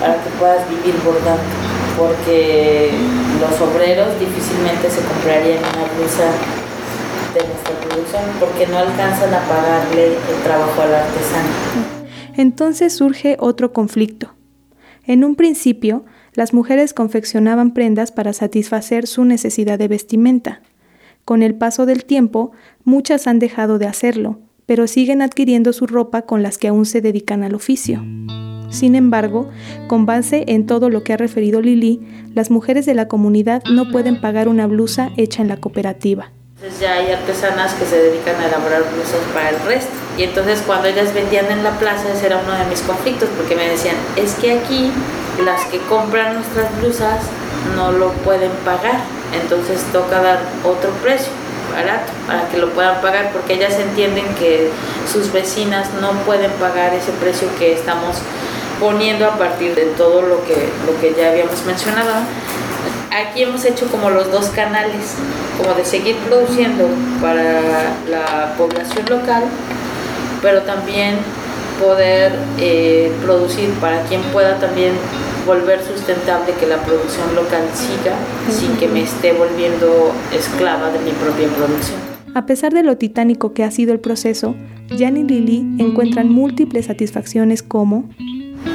para 0.00 0.14
que 0.22 0.30
puedas 0.38 0.68
vivir 0.68 0.94
bordando. 1.04 1.42
Porque 1.98 2.90
los 3.38 3.54
obreros 3.60 4.18
difícilmente 4.18 4.90
se 4.90 5.00
comprarían 5.02 5.58
una 5.58 5.86
blusa 5.94 6.26
de 7.34 7.40
nuestra 7.46 7.74
producción 7.86 8.22
porque 8.40 8.66
no 8.66 8.78
alcanzan 8.78 9.32
a 9.32 9.40
pagarle 9.46 10.06
el 10.06 10.42
trabajo 10.42 10.82
al 10.82 10.94
artesano. 10.94 11.48
Entonces 12.36 12.96
surge 12.96 13.36
otro 13.38 13.72
conflicto. 13.72 14.34
En 15.06 15.22
un 15.22 15.36
principio, 15.36 16.04
las 16.34 16.52
mujeres 16.52 16.94
confeccionaban 16.94 17.72
prendas 17.72 18.12
para 18.12 18.32
satisfacer 18.32 19.06
su 19.06 19.24
necesidad 19.24 19.78
de 19.78 19.88
vestimenta. 19.88 20.60
Con 21.24 21.42
el 21.42 21.54
paso 21.54 21.86
del 21.86 22.04
tiempo, 22.04 22.52
muchas 22.84 23.26
han 23.26 23.38
dejado 23.38 23.78
de 23.78 23.86
hacerlo, 23.86 24.40
pero 24.66 24.86
siguen 24.86 25.22
adquiriendo 25.22 25.72
su 25.72 25.86
ropa 25.86 26.22
con 26.22 26.42
las 26.42 26.58
que 26.58 26.68
aún 26.68 26.86
se 26.86 27.00
dedican 27.00 27.42
al 27.44 27.54
oficio. 27.54 28.04
Sin 28.70 28.96
embargo, 28.96 29.48
con 29.86 30.04
base 30.04 30.44
en 30.48 30.66
todo 30.66 30.90
lo 30.90 31.04
que 31.04 31.12
ha 31.12 31.16
referido 31.16 31.60
Lili, 31.60 32.00
las 32.34 32.50
mujeres 32.50 32.86
de 32.86 32.94
la 32.94 33.06
comunidad 33.06 33.62
no 33.70 33.90
pueden 33.90 34.20
pagar 34.20 34.48
una 34.48 34.66
blusa 34.66 35.10
hecha 35.16 35.42
en 35.42 35.48
la 35.48 35.58
cooperativa. 35.58 36.32
Entonces 36.56 36.80
ya 36.80 36.94
hay 36.94 37.12
artesanas 37.12 37.74
que 37.74 37.84
se 37.84 37.96
dedican 37.96 38.36
a 38.40 38.48
elaborar 38.48 38.82
blusas 38.92 39.20
para 39.32 39.50
el 39.50 39.60
resto. 39.66 39.92
Y 40.18 40.22
entonces 40.22 40.62
cuando 40.66 40.88
ellas 40.88 41.12
vendían 41.14 41.50
en 41.50 41.62
la 41.62 41.78
plaza, 41.78 42.12
ese 42.12 42.26
era 42.26 42.38
uno 42.38 42.52
de 42.52 42.64
mis 42.70 42.80
conflictos, 42.80 43.28
porque 43.36 43.54
me 43.54 43.68
decían, 43.68 43.96
es 44.16 44.34
que 44.34 44.52
aquí 44.52 44.90
las 45.42 45.64
que 45.66 45.78
compran 45.78 46.34
nuestras 46.34 46.76
blusas 46.80 47.20
no 47.76 47.92
lo 47.92 48.12
pueden 48.12 48.50
pagar, 48.64 49.00
entonces 49.32 49.82
toca 49.92 50.22
dar 50.22 50.40
otro 50.64 50.90
precio 51.02 51.32
barato 51.72 52.12
para 52.26 52.48
que 52.48 52.58
lo 52.58 52.70
puedan 52.70 53.00
pagar 53.00 53.32
porque 53.32 53.54
ellas 53.54 53.74
entienden 53.78 54.26
que 54.36 54.70
sus 55.10 55.32
vecinas 55.32 55.88
no 56.00 56.12
pueden 56.24 56.50
pagar 56.52 56.94
ese 56.94 57.10
precio 57.12 57.48
que 57.58 57.72
estamos 57.72 58.16
poniendo 58.78 59.26
a 59.26 59.36
partir 59.36 59.74
de 59.74 59.86
todo 59.96 60.22
lo 60.22 60.44
que, 60.44 60.68
lo 60.86 61.00
que 61.00 61.14
ya 61.18 61.30
habíamos 61.30 61.64
mencionado. 61.64 62.12
Aquí 63.10 63.42
hemos 63.42 63.64
hecho 63.64 63.86
como 63.86 64.10
los 64.10 64.30
dos 64.30 64.46
canales, 64.46 65.14
como 65.56 65.74
de 65.74 65.84
seguir 65.84 66.16
produciendo 66.18 66.88
para 67.20 67.94
la 68.08 68.54
población 68.56 69.06
local, 69.08 69.44
pero 70.42 70.62
también 70.62 71.18
poder 71.80 72.32
eh, 72.58 73.10
producir 73.22 73.70
para 73.80 74.02
quien 74.04 74.20
pueda 74.32 74.58
también 74.58 74.92
volver 75.46 75.80
sustentable 75.82 76.54
que 76.58 76.66
la 76.66 76.78
producción 76.78 77.34
local 77.34 77.62
siga 77.74 78.16
sin 78.50 78.76
que 78.76 78.88
me 78.88 79.02
esté 79.02 79.32
volviendo 79.32 80.12
esclava 80.32 80.90
de 80.90 80.98
mi 81.00 81.10
propia 81.12 81.48
producción. 81.48 81.98
A 82.34 82.46
pesar 82.46 82.72
de 82.72 82.82
lo 82.82 82.96
titánico 82.96 83.52
que 83.52 83.62
ha 83.62 83.70
sido 83.70 83.92
el 83.92 84.00
proceso, 84.00 84.56
Jan 84.98 85.16
y 85.16 85.22
Lili 85.22 85.64
encuentran 85.78 86.30
múltiples 86.30 86.86
satisfacciones 86.86 87.62
como 87.62 88.08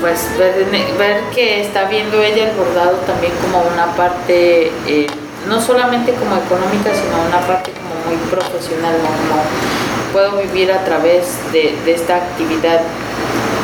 pues 0.01 0.29
ver, 0.37 1.21
que 1.35 1.61
está 1.61 1.89
viendo 1.89 2.21
ella 2.21 2.49
el 2.51 2.55
bordado 2.55 2.97
también 3.05 3.33
como 3.41 3.61
una 3.73 3.87
parte 3.95 4.71
eh, 4.87 5.07
no 5.47 5.59
solamente 5.59 6.13
como 6.13 6.35
económica 6.37 6.93
sino 6.93 7.27
una 7.27 7.45
parte 7.45 7.71
como 7.71 8.15
muy 8.15 8.17
profesional 8.29 8.95
como 8.95 9.41
puedo 10.11 10.37
vivir 10.37 10.71
a 10.71 10.83
través 10.83 11.37
de, 11.51 11.75
de 11.85 11.93
esta 11.93 12.17
actividad 12.17 12.81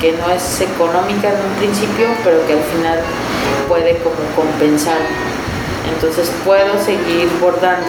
que 0.02 0.12
no 0.14 0.30
es 0.30 0.62
económica 0.62 1.30
en 1.30 1.36
un 1.36 1.56
principio, 1.58 2.08
pero 2.24 2.46
que 2.46 2.54
al 2.54 2.64
final 2.64 3.00
puede 3.68 3.98
como 3.98 4.16
compensar. 4.36 4.98
Entonces 5.94 6.32
puedo 6.44 6.78
seguir 6.80 7.28
bordando. 7.42 7.88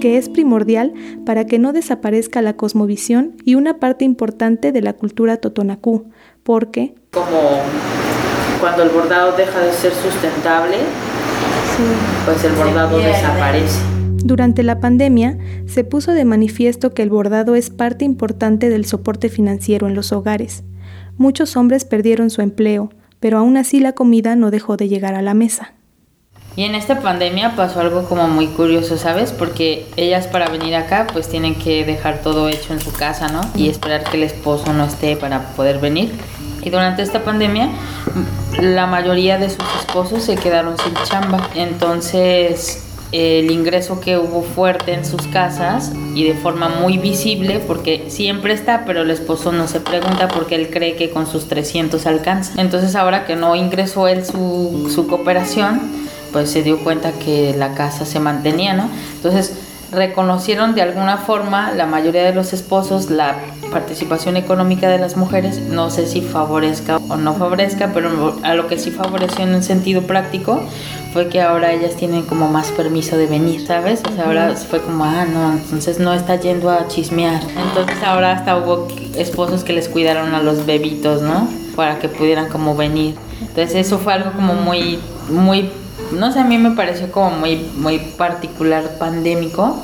Que 0.00 0.16
es 0.16 0.28
primordial 0.28 0.94
para 1.26 1.44
que 1.44 1.58
no 1.58 1.72
desaparezca 1.72 2.42
la 2.42 2.54
cosmovisión 2.54 3.36
y 3.44 3.54
una 3.54 3.78
parte 3.78 4.04
importante 4.04 4.72
de 4.72 4.82
la 4.82 4.92
cultura 4.92 5.38
totonacú, 5.38 6.10
porque... 6.42 6.94
Como 7.12 7.60
cuando 8.60 8.82
el 8.82 8.90
bordado 8.90 9.36
deja 9.36 9.60
de 9.60 9.72
ser 9.72 9.92
sustentable, 9.92 10.76
pues 12.24 12.44
el 12.44 12.52
bordado 12.52 12.98
desaparece. 12.98 13.97
Durante 14.24 14.62
la 14.62 14.80
pandemia, 14.80 15.38
se 15.66 15.84
puso 15.84 16.12
de 16.12 16.24
manifiesto 16.24 16.92
que 16.92 17.02
el 17.02 17.10
bordado 17.10 17.54
es 17.54 17.70
parte 17.70 18.04
importante 18.04 18.68
del 18.68 18.84
soporte 18.84 19.28
financiero 19.28 19.86
en 19.86 19.94
los 19.94 20.12
hogares. 20.12 20.64
Muchos 21.16 21.56
hombres 21.56 21.84
perdieron 21.84 22.30
su 22.30 22.42
empleo, 22.42 22.90
pero 23.20 23.38
aún 23.38 23.56
así 23.56 23.80
la 23.80 23.92
comida 23.92 24.36
no 24.36 24.50
dejó 24.50 24.76
de 24.76 24.88
llegar 24.88 25.14
a 25.14 25.22
la 25.22 25.34
mesa. 25.34 25.74
Y 26.56 26.64
en 26.64 26.74
esta 26.74 27.00
pandemia 27.00 27.54
pasó 27.54 27.80
algo 27.80 28.08
como 28.08 28.26
muy 28.26 28.48
curioso, 28.48 28.96
¿sabes? 28.96 29.30
Porque 29.30 29.86
ellas 29.96 30.26
para 30.26 30.48
venir 30.48 30.74
acá 30.74 31.06
pues 31.12 31.28
tienen 31.28 31.54
que 31.54 31.84
dejar 31.84 32.20
todo 32.20 32.48
hecho 32.48 32.72
en 32.72 32.80
su 32.80 32.92
casa, 32.92 33.28
¿no? 33.28 33.42
Y 33.54 33.68
esperar 33.68 34.02
que 34.02 34.16
el 34.16 34.24
esposo 34.24 34.72
no 34.72 34.84
esté 34.84 35.16
para 35.16 35.54
poder 35.54 35.78
venir. 35.78 36.10
Y 36.62 36.70
durante 36.70 37.02
esta 37.02 37.22
pandemia 37.22 37.70
la 38.60 38.88
mayoría 38.88 39.38
de 39.38 39.50
sus 39.50 39.64
esposos 39.78 40.24
se 40.24 40.34
quedaron 40.34 40.76
sin 40.78 40.94
chamba. 41.04 41.48
Entonces 41.54 42.87
el 43.12 43.50
ingreso 43.50 44.00
que 44.00 44.18
hubo 44.18 44.42
fuerte 44.42 44.92
en 44.92 45.04
sus 45.04 45.26
casas 45.28 45.92
y 46.14 46.24
de 46.24 46.34
forma 46.34 46.68
muy 46.68 46.98
visible 46.98 47.60
porque 47.66 48.06
siempre 48.08 48.52
está, 48.52 48.84
pero 48.84 49.02
el 49.02 49.10
esposo 49.10 49.50
no 49.50 49.66
se 49.66 49.80
pregunta 49.80 50.28
porque 50.28 50.54
él 50.54 50.68
cree 50.70 50.94
que 50.96 51.10
con 51.10 51.26
sus 51.26 51.48
300 51.48 52.04
alcanza. 52.06 52.60
Entonces 52.60 52.94
ahora 52.96 53.24
que 53.24 53.36
no 53.36 53.56
ingresó 53.56 54.08
él 54.08 54.24
su, 54.26 54.90
su 54.94 55.06
cooperación, 55.06 55.80
pues 56.32 56.50
se 56.50 56.62
dio 56.62 56.78
cuenta 56.84 57.12
que 57.12 57.54
la 57.56 57.74
casa 57.74 58.04
se 58.04 58.20
mantenía, 58.20 58.74
¿no? 58.74 58.90
Entonces 59.16 59.54
reconocieron 59.90 60.74
de 60.74 60.82
alguna 60.82 61.16
forma 61.16 61.72
la 61.72 61.86
mayoría 61.86 62.22
de 62.24 62.34
los 62.34 62.52
esposos 62.52 63.10
la 63.10 63.36
participación 63.70 64.36
económica 64.36 64.88
de 64.88 64.98
las 64.98 65.16
mujeres, 65.16 65.60
no 65.60 65.90
sé 65.90 66.06
si 66.06 66.20
favorezca 66.20 66.98
o 67.08 67.16
no 67.16 67.34
favorezca, 67.34 67.90
pero 67.92 68.36
a 68.42 68.54
lo 68.54 68.66
que 68.66 68.78
sí 68.78 68.90
favoreció 68.90 69.44
en 69.44 69.54
un 69.54 69.62
sentido 69.62 70.02
práctico 70.02 70.62
fue 71.12 71.28
que 71.28 71.40
ahora 71.40 71.72
ellas 71.72 71.96
tienen 71.96 72.22
como 72.22 72.48
más 72.48 72.68
permiso 72.72 73.16
de 73.16 73.26
venir, 73.26 73.66
¿sabes? 73.66 74.02
O 74.10 74.14
sea, 74.14 74.26
ahora 74.26 74.54
fue 74.56 74.80
como, 74.80 75.04
ah, 75.04 75.24
no, 75.24 75.52
entonces 75.52 75.98
no 75.98 76.12
está 76.12 76.36
yendo 76.36 76.70
a 76.70 76.86
chismear. 76.88 77.42
Entonces 77.42 78.02
ahora 78.04 78.32
hasta 78.32 78.56
hubo 78.56 78.88
esposos 79.16 79.64
que 79.64 79.72
les 79.72 79.88
cuidaron 79.88 80.34
a 80.34 80.42
los 80.42 80.66
bebitos, 80.66 81.22
¿no? 81.22 81.48
Para 81.76 81.98
que 81.98 82.08
pudieran 82.08 82.48
como 82.48 82.76
venir. 82.76 83.14
Entonces 83.40 83.74
eso 83.74 83.98
fue 83.98 84.12
algo 84.14 84.32
como 84.32 84.54
muy, 84.54 84.98
muy 85.30 85.70
no 86.12 86.32
sé, 86.32 86.40
a 86.40 86.44
mí 86.44 86.58
me 86.58 86.70
pareció 86.70 87.10
como 87.10 87.30
muy, 87.30 87.56
muy 87.76 87.98
particular, 87.98 88.98
pandémico. 88.98 89.76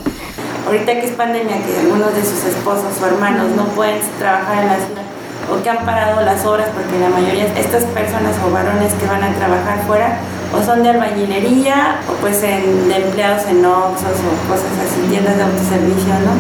Ahorita 0.67 0.93
que 1.01 1.07
es 1.07 1.13
pandemia, 1.13 1.57
que 1.65 1.79
algunos 1.81 2.15
de 2.15 2.23
sus 2.23 2.45
esposos 2.45 3.01
o 3.03 3.07
hermanos 3.07 3.49
no 3.55 3.65
pueden 3.77 4.01
trabajar 4.19 4.63
en 4.63 4.69
la 4.69 4.77
ciudad 4.77 5.05
o 5.51 5.63
que 5.63 5.69
han 5.69 5.85
parado 5.85 6.25
las 6.25 6.45
horas 6.47 6.69
porque 6.75 6.99
la 6.99 7.11
mayoría 7.11 7.45
de 7.45 7.61
estas 7.61 7.85
personas 7.85 8.35
o 8.47 8.51
varones 8.51 8.93
que 8.95 9.07
van 9.07 9.23
a 9.23 9.29
trabajar 9.35 9.85
fuera 9.87 10.19
o 10.57 10.63
son 10.63 10.83
de 10.83 10.91
albañilería 10.91 12.01
o 12.09 12.13
pues 12.21 12.41
de 12.41 12.65
empleados 12.97 13.45
en 13.49 13.65
Oxos 13.65 14.17
o 14.25 14.31
cosas 14.49 14.73
así, 14.81 15.05
tiendas 15.11 15.37
de 15.37 15.43
autoservicio, 15.43 16.15
¿no? 16.25 16.35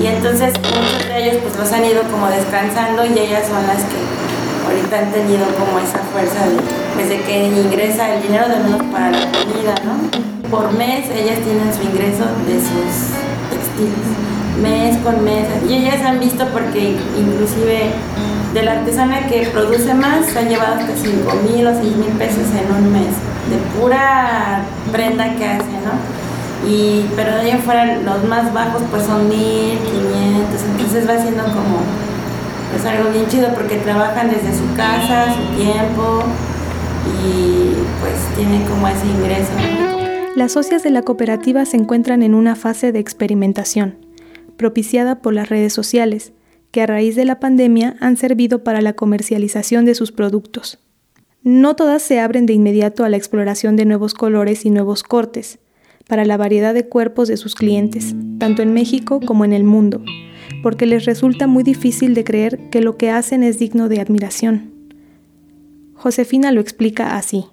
Y 0.00 0.06
entonces 0.06 0.54
muchos 0.56 1.08
de 1.08 1.22
ellos 1.22 1.42
pues 1.42 1.56
los 1.58 1.72
han 1.72 1.84
ido 1.84 2.02
como 2.10 2.28
descansando 2.28 3.04
y 3.04 3.18
ellas 3.18 3.44
son 3.46 3.66
las 3.66 3.84
que 3.84 4.00
ahorita 4.64 4.98
han 4.98 5.12
tenido 5.12 5.44
como 5.58 5.78
esa 5.78 5.98
fuerza 6.12 6.46
de, 6.48 6.56
pues, 6.94 7.08
que 7.22 7.46
ingresa 7.48 8.14
el 8.14 8.22
dinero 8.22 8.48
de 8.48 8.56
menos 8.60 8.82
para 8.90 9.10
la 9.10 9.26
comida, 9.30 9.74
¿no? 9.84 10.48
Por 10.48 10.72
mes 10.72 11.04
ellas 11.10 11.38
tienen 11.44 11.72
su 11.74 11.82
ingreso 11.82 12.24
de 12.46 12.56
sus 12.60 13.21
mes 14.60 14.98
con 14.98 15.24
mes. 15.24 15.46
Y 15.68 15.74
ellas 15.74 16.04
han 16.04 16.20
visto 16.20 16.46
porque 16.52 16.96
inclusive 17.18 17.92
de 18.54 18.62
la 18.62 18.72
artesana 18.72 19.26
que 19.26 19.46
produce 19.46 19.94
más 19.94 20.26
se 20.26 20.38
ha 20.38 20.42
llevado 20.42 20.74
hasta 20.74 20.94
5 20.94 21.32
mil 21.50 21.66
o 21.66 21.74
6 21.74 21.96
mil 21.96 22.12
pesos 22.18 22.44
en 22.52 22.74
un 22.74 22.92
mes, 22.92 23.14
de 23.48 23.56
pura 23.78 24.62
prenda 24.92 25.34
que 25.36 25.46
hace, 25.46 25.72
¿no? 25.84 26.68
Y, 26.68 27.06
pero 27.16 27.34
de 27.34 27.40
ahí 27.40 27.50
afuera 27.50 27.96
los 28.04 28.24
más 28.24 28.52
bajos 28.52 28.82
pues 28.90 29.04
son 29.04 29.28
1500, 29.28 30.62
entonces 30.70 31.08
va 31.08 31.20
siendo 31.20 31.42
como 31.44 31.80
es 32.76 32.84
algo 32.86 33.10
bien 33.10 33.26
chido 33.28 33.48
porque 33.54 33.76
trabajan 33.76 34.30
desde 34.30 34.56
su 34.56 34.74
casa, 34.76 35.34
su 35.34 35.56
tiempo 35.56 36.22
y 37.24 37.74
pues 38.00 38.14
tienen 38.36 38.62
como 38.64 38.88
ese 38.88 39.06
ingreso. 39.06 40.01
Las 40.34 40.52
socias 40.52 40.82
de 40.82 40.90
la 40.90 41.02
cooperativa 41.02 41.66
se 41.66 41.76
encuentran 41.76 42.22
en 42.22 42.34
una 42.34 42.56
fase 42.56 42.90
de 42.90 42.98
experimentación, 42.98 43.96
propiciada 44.56 45.20
por 45.20 45.34
las 45.34 45.50
redes 45.50 45.74
sociales, 45.74 46.32
que 46.70 46.80
a 46.80 46.86
raíz 46.86 47.16
de 47.16 47.26
la 47.26 47.38
pandemia 47.38 47.96
han 48.00 48.16
servido 48.16 48.64
para 48.64 48.80
la 48.80 48.94
comercialización 48.94 49.84
de 49.84 49.94
sus 49.94 50.10
productos. 50.10 50.78
No 51.42 51.76
todas 51.76 52.00
se 52.00 52.18
abren 52.18 52.46
de 52.46 52.54
inmediato 52.54 53.04
a 53.04 53.10
la 53.10 53.18
exploración 53.18 53.76
de 53.76 53.84
nuevos 53.84 54.14
colores 54.14 54.64
y 54.64 54.70
nuevos 54.70 55.02
cortes, 55.02 55.58
para 56.08 56.24
la 56.24 56.38
variedad 56.38 56.72
de 56.72 56.88
cuerpos 56.88 57.28
de 57.28 57.36
sus 57.36 57.54
clientes, 57.54 58.14
tanto 58.38 58.62
en 58.62 58.72
México 58.72 59.20
como 59.20 59.44
en 59.44 59.52
el 59.52 59.64
mundo, 59.64 60.02
porque 60.62 60.86
les 60.86 61.04
resulta 61.04 61.46
muy 61.46 61.62
difícil 61.62 62.14
de 62.14 62.24
creer 62.24 62.70
que 62.70 62.80
lo 62.80 62.96
que 62.96 63.10
hacen 63.10 63.42
es 63.42 63.58
digno 63.58 63.90
de 63.90 64.00
admiración. 64.00 64.72
Josefina 65.94 66.52
lo 66.52 66.62
explica 66.62 67.16
así. 67.18 67.44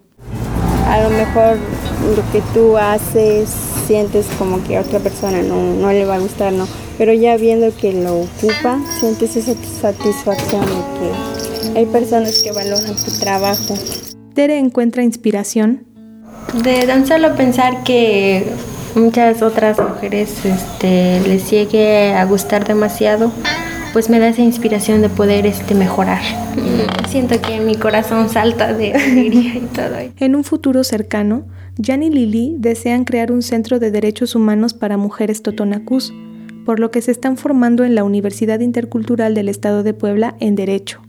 A 0.89 1.03
lo 1.03 1.11
mejor 1.11 1.57
lo 2.15 2.31
que 2.31 2.41
tú 2.51 2.75
haces 2.75 3.47
sientes 3.85 4.25
como 4.39 4.63
que 4.63 4.77
a 4.77 4.81
otra 4.81 4.99
persona 4.99 5.43
no, 5.43 5.61
no 5.75 5.91
le 5.91 6.03
va 6.05 6.15
a 6.15 6.19
gustar, 6.19 6.51
¿no? 6.51 6.67
Pero 6.97 7.13
ya 7.13 7.37
viendo 7.37 7.75
que 7.75 7.93
lo 7.93 8.21
ocupa, 8.21 8.79
sientes 8.99 9.35
esa 9.35 9.53
satisfacción 9.81 10.61
de 10.61 11.69
que 11.73 11.79
hay 11.79 11.85
personas 11.85 12.41
que 12.43 12.51
valoran 12.51 12.95
tu 12.95 13.11
trabajo. 13.19 13.75
Tere 14.33 14.57
encuentra 14.57 15.03
inspiración. 15.03 15.85
De 16.63 16.87
tan 16.87 17.05
solo 17.05 17.35
pensar 17.35 17.83
que 17.83 18.47
muchas 18.95 19.43
otras 19.43 19.77
mujeres 19.77 20.43
este, 20.43 21.19
les 21.21 21.51
llegue 21.51 22.13
a 22.13 22.25
gustar 22.25 22.67
demasiado, 22.67 23.31
pues 23.93 24.09
me 24.09 24.19
da 24.19 24.29
esa 24.29 24.41
inspiración 24.41 25.01
de 25.01 25.09
poder 25.09 25.45
este, 25.45 25.75
mejorar. 25.75 26.21
siento 27.07 27.41
que 27.41 27.59
mi 27.59 27.75
corazón 27.75 28.29
salta 28.29 28.73
de 28.73 28.93
alegría 28.93 29.55
y 29.55 29.67
todo. 29.73 29.95
En 30.17 30.35
un 30.35 30.43
futuro 30.43 30.83
cercano, 30.83 31.45
Jan 31.81 32.03
y 32.03 32.09
Lili 32.09 32.55
desean 32.57 33.05
crear 33.05 33.31
un 33.31 33.41
centro 33.41 33.79
de 33.79 33.91
derechos 33.91 34.35
humanos 34.35 34.73
para 34.73 34.97
mujeres 34.97 35.41
totonacús, 35.41 36.13
por 36.65 36.79
lo 36.79 36.91
que 36.91 37.01
se 37.01 37.11
están 37.11 37.37
formando 37.37 37.83
en 37.83 37.95
la 37.95 38.03
Universidad 38.03 38.59
Intercultural 38.59 39.33
del 39.33 39.49
Estado 39.49 39.83
de 39.83 39.93
Puebla 39.93 40.35
en 40.39 40.55
Derecho. 40.55 41.01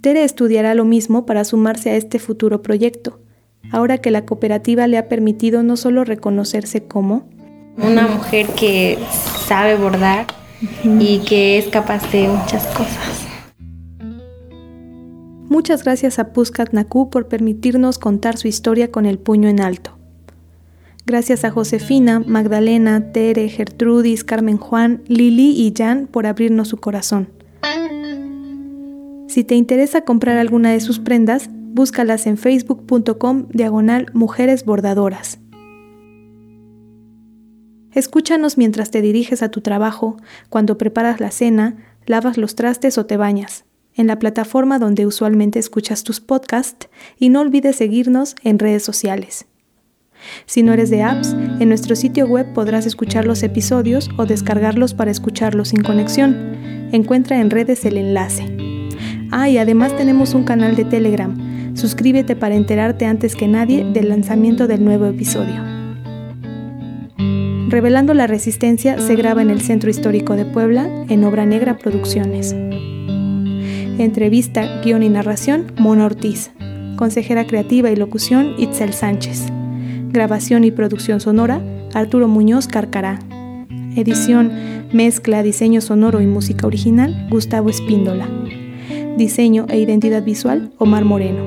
Tere 0.00 0.24
estudiará 0.24 0.74
lo 0.74 0.84
mismo 0.84 1.26
para 1.26 1.44
sumarse 1.44 1.90
a 1.90 1.96
este 1.96 2.18
futuro 2.18 2.62
proyecto, 2.62 3.20
ahora 3.72 3.98
que 3.98 4.10
la 4.10 4.24
cooperativa 4.24 4.86
le 4.86 4.96
ha 4.96 5.08
permitido 5.08 5.62
no 5.62 5.76
solo 5.76 6.04
reconocerse 6.04 6.84
como 6.84 7.28
una 7.76 8.06
mujer 8.06 8.46
que 8.48 8.98
sabe 9.46 9.76
bordar 9.76 10.26
y 10.84 11.18
que 11.20 11.58
es 11.58 11.68
capaz 11.68 12.10
de 12.12 12.28
muchas 12.28 12.66
cosas. 12.68 13.26
Muchas 15.48 15.82
gracias 15.82 16.18
a 16.18 16.32
Puscat 16.32 16.72
Naku 16.72 17.10
por 17.10 17.26
permitirnos 17.28 17.98
contar 17.98 18.36
su 18.36 18.46
historia 18.46 18.90
con 18.90 19.04
el 19.04 19.18
puño 19.18 19.48
en 19.48 19.60
alto. 19.60 19.96
Gracias 21.06 21.44
a 21.44 21.50
Josefina, 21.50 22.22
Magdalena, 22.24 23.10
Tere, 23.12 23.48
Gertrudis, 23.48 24.22
Carmen 24.22 24.58
Juan, 24.58 25.02
Lili 25.08 25.50
y 25.50 25.74
Jan 25.76 26.06
por 26.06 26.26
abrirnos 26.26 26.68
su 26.68 26.76
corazón. 26.76 27.30
Si 29.26 29.42
te 29.42 29.54
interesa 29.54 30.02
comprar 30.02 30.38
alguna 30.38 30.70
de 30.70 30.80
sus 30.80 31.00
prendas, 31.00 31.48
búscalas 31.50 32.26
en 32.26 32.36
facebook.com 32.36 33.46
diagonal 33.48 34.06
mujeres 34.12 34.64
bordadoras. 34.64 35.40
Escúchanos 37.94 38.56
mientras 38.58 38.90
te 38.90 39.02
diriges 39.02 39.42
a 39.42 39.50
tu 39.50 39.60
trabajo, 39.60 40.16
cuando 40.48 40.78
preparas 40.78 41.20
la 41.20 41.30
cena, 41.30 41.76
lavas 42.06 42.36
los 42.36 42.54
trastes 42.54 42.98
o 42.98 43.06
te 43.06 43.16
bañas, 43.16 43.64
en 43.94 44.06
la 44.06 44.18
plataforma 44.18 44.78
donde 44.78 45.06
usualmente 45.06 45.58
escuchas 45.58 46.04
tus 46.04 46.20
podcasts 46.20 46.88
y 47.18 47.28
no 47.28 47.40
olvides 47.40 47.76
seguirnos 47.76 48.36
en 48.42 48.58
redes 48.58 48.82
sociales. 48.82 49.46
Si 50.46 50.62
no 50.62 50.72
eres 50.72 50.90
de 50.90 51.02
apps, 51.02 51.32
en 51.32 51.68
nuestro 51.68 51.96
sitio 51.96 52.26
web 52.26 52.52
podrás 52.52 52.86
escuchar 52.86 53.24
los 53.24 53.42
episodios 53.42 54.10
o 54.18 54.26
descargarlos 54.26 54.94
para 54.94 55.10
escucharlos 55.10 55.68
sin 55.68 55.82
conexión. 55.82 56.56
Encuentra 56.92 57.40
en 57.40 57.50
redes 57.50 57.84
el 57.86 57.96
enlace. 57.96 58.44
Ah, 59.30 59.48
y 59.48 59.58
además 59.58 59.96
tenemos 59.96 60.34
un 60.34 60.44
canal 60.44 60.76
de 60.76 60.84
Telegram 60.84 61.50
Suscríbete 61.74 62.36
para 62.36 62.54
enterarte 62.54 63.06
antes 63.06 63.36
que 63.36 63.48
nadie 63.48 63.84
del 63.84 64.08
lanzamiento 64.08 64.66
del 64.66 64.84
nuevo 64.84 65.06
episodio. 65.06 65.69
Revelando 67.70 68.14
la 68.14 68.26
Resistencia 68.26 68.98
se 68.98 69.14
graba 69.14 69.42
en 69.42 69.48
el 69.48 69.60
Centro 69.60 69.90
Histórico 69.90 70.34
de 70.34 70.44
Puebla 70.44 70.90
en 71.08 71.22
Obra 71.22 71.46
Negra 71.46 71.78
Producciones. 71.78 72.52
Entrevista, 73.96 74.80
guion 74.82 75.04
y 75.04 75.08
narración, 75.08 75.72
Mona 75.78 76.06
Ortiz. 76.06 76.50
Consejera 76.96 77.46
creativa 77.46 77.88
y 77.88 77.94
locución, 77.94 78.54
Itzel 78.58 78.92
Sánchez. 78.92 79.46
Grabación 80.08 80.64
y 80.64 80.72
producción 80.72 81.20
sonora, 81.20 81.62
Arturo 81.94 82.26
Muñoz 82.26 82.66
Carcará. 82.66 83.20
Edición, 83.94 84.50
mezcla, 84.92 85.44
diseño 85.44 85.80
sonoro 85.80 86.20
y 86.20 86.26
música 86.26 86.66
original, 86.66 87.28
Gustavo 87.30 87.70
Espíndola. 87.70 88.28
Diseño 89.16 89.66
e 89.68 89.78
identidad 89.78 90.24
visual, 90.24 90.72
Omar 90.78 91.04
Moreno. 91.04 91.44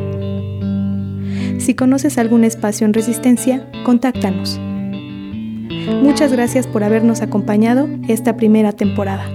Si 1.60 1.74
conoces 1.74 2.18
algún 2.18 2.46
espacio 2.46 2.88
en 2.88 2.94
resistencia, 2.94 3.70
contáctanos. 3.84 4.58
Muchas 5.70 6.32
gracias 6.32 6.68
por 6.68 6.84
habernos 6.84 7.22
acompañado 7.22 7.88
esta 8.08 8.36
primera 8.36 8.72
temporada. 8.74 9.30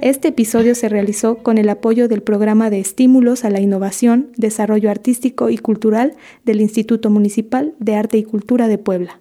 Este 0.00 0.28
episodio 0.28 0.74
se 0.74 0.88
realizó 0.88 1.38
con 1.38 1.58
el 1.58 1.68
apoyo 1.68 2.08
del 2.08 2.22
Programa 2.22 2.70
de 2.70 2.80
Estímulos 2.80 3.44
a 3.44 3.50
la 3.50 3.60
Innovación, 3.60 4.30
Desarrollo 4.36 4.90
Artístico 4.90 5.50
y 5.50 5.58
Cultural 5.58 6.14
del 6.44 6.60
Instituto 6.60 7.10
Municipal 7.10 7.74
de 7.78 7.96
Arte 7.96 8.16
y 8.16 8.24
Cultura 8.24 8.68
de 8.68 8.78
Puebla. 8.78 9.20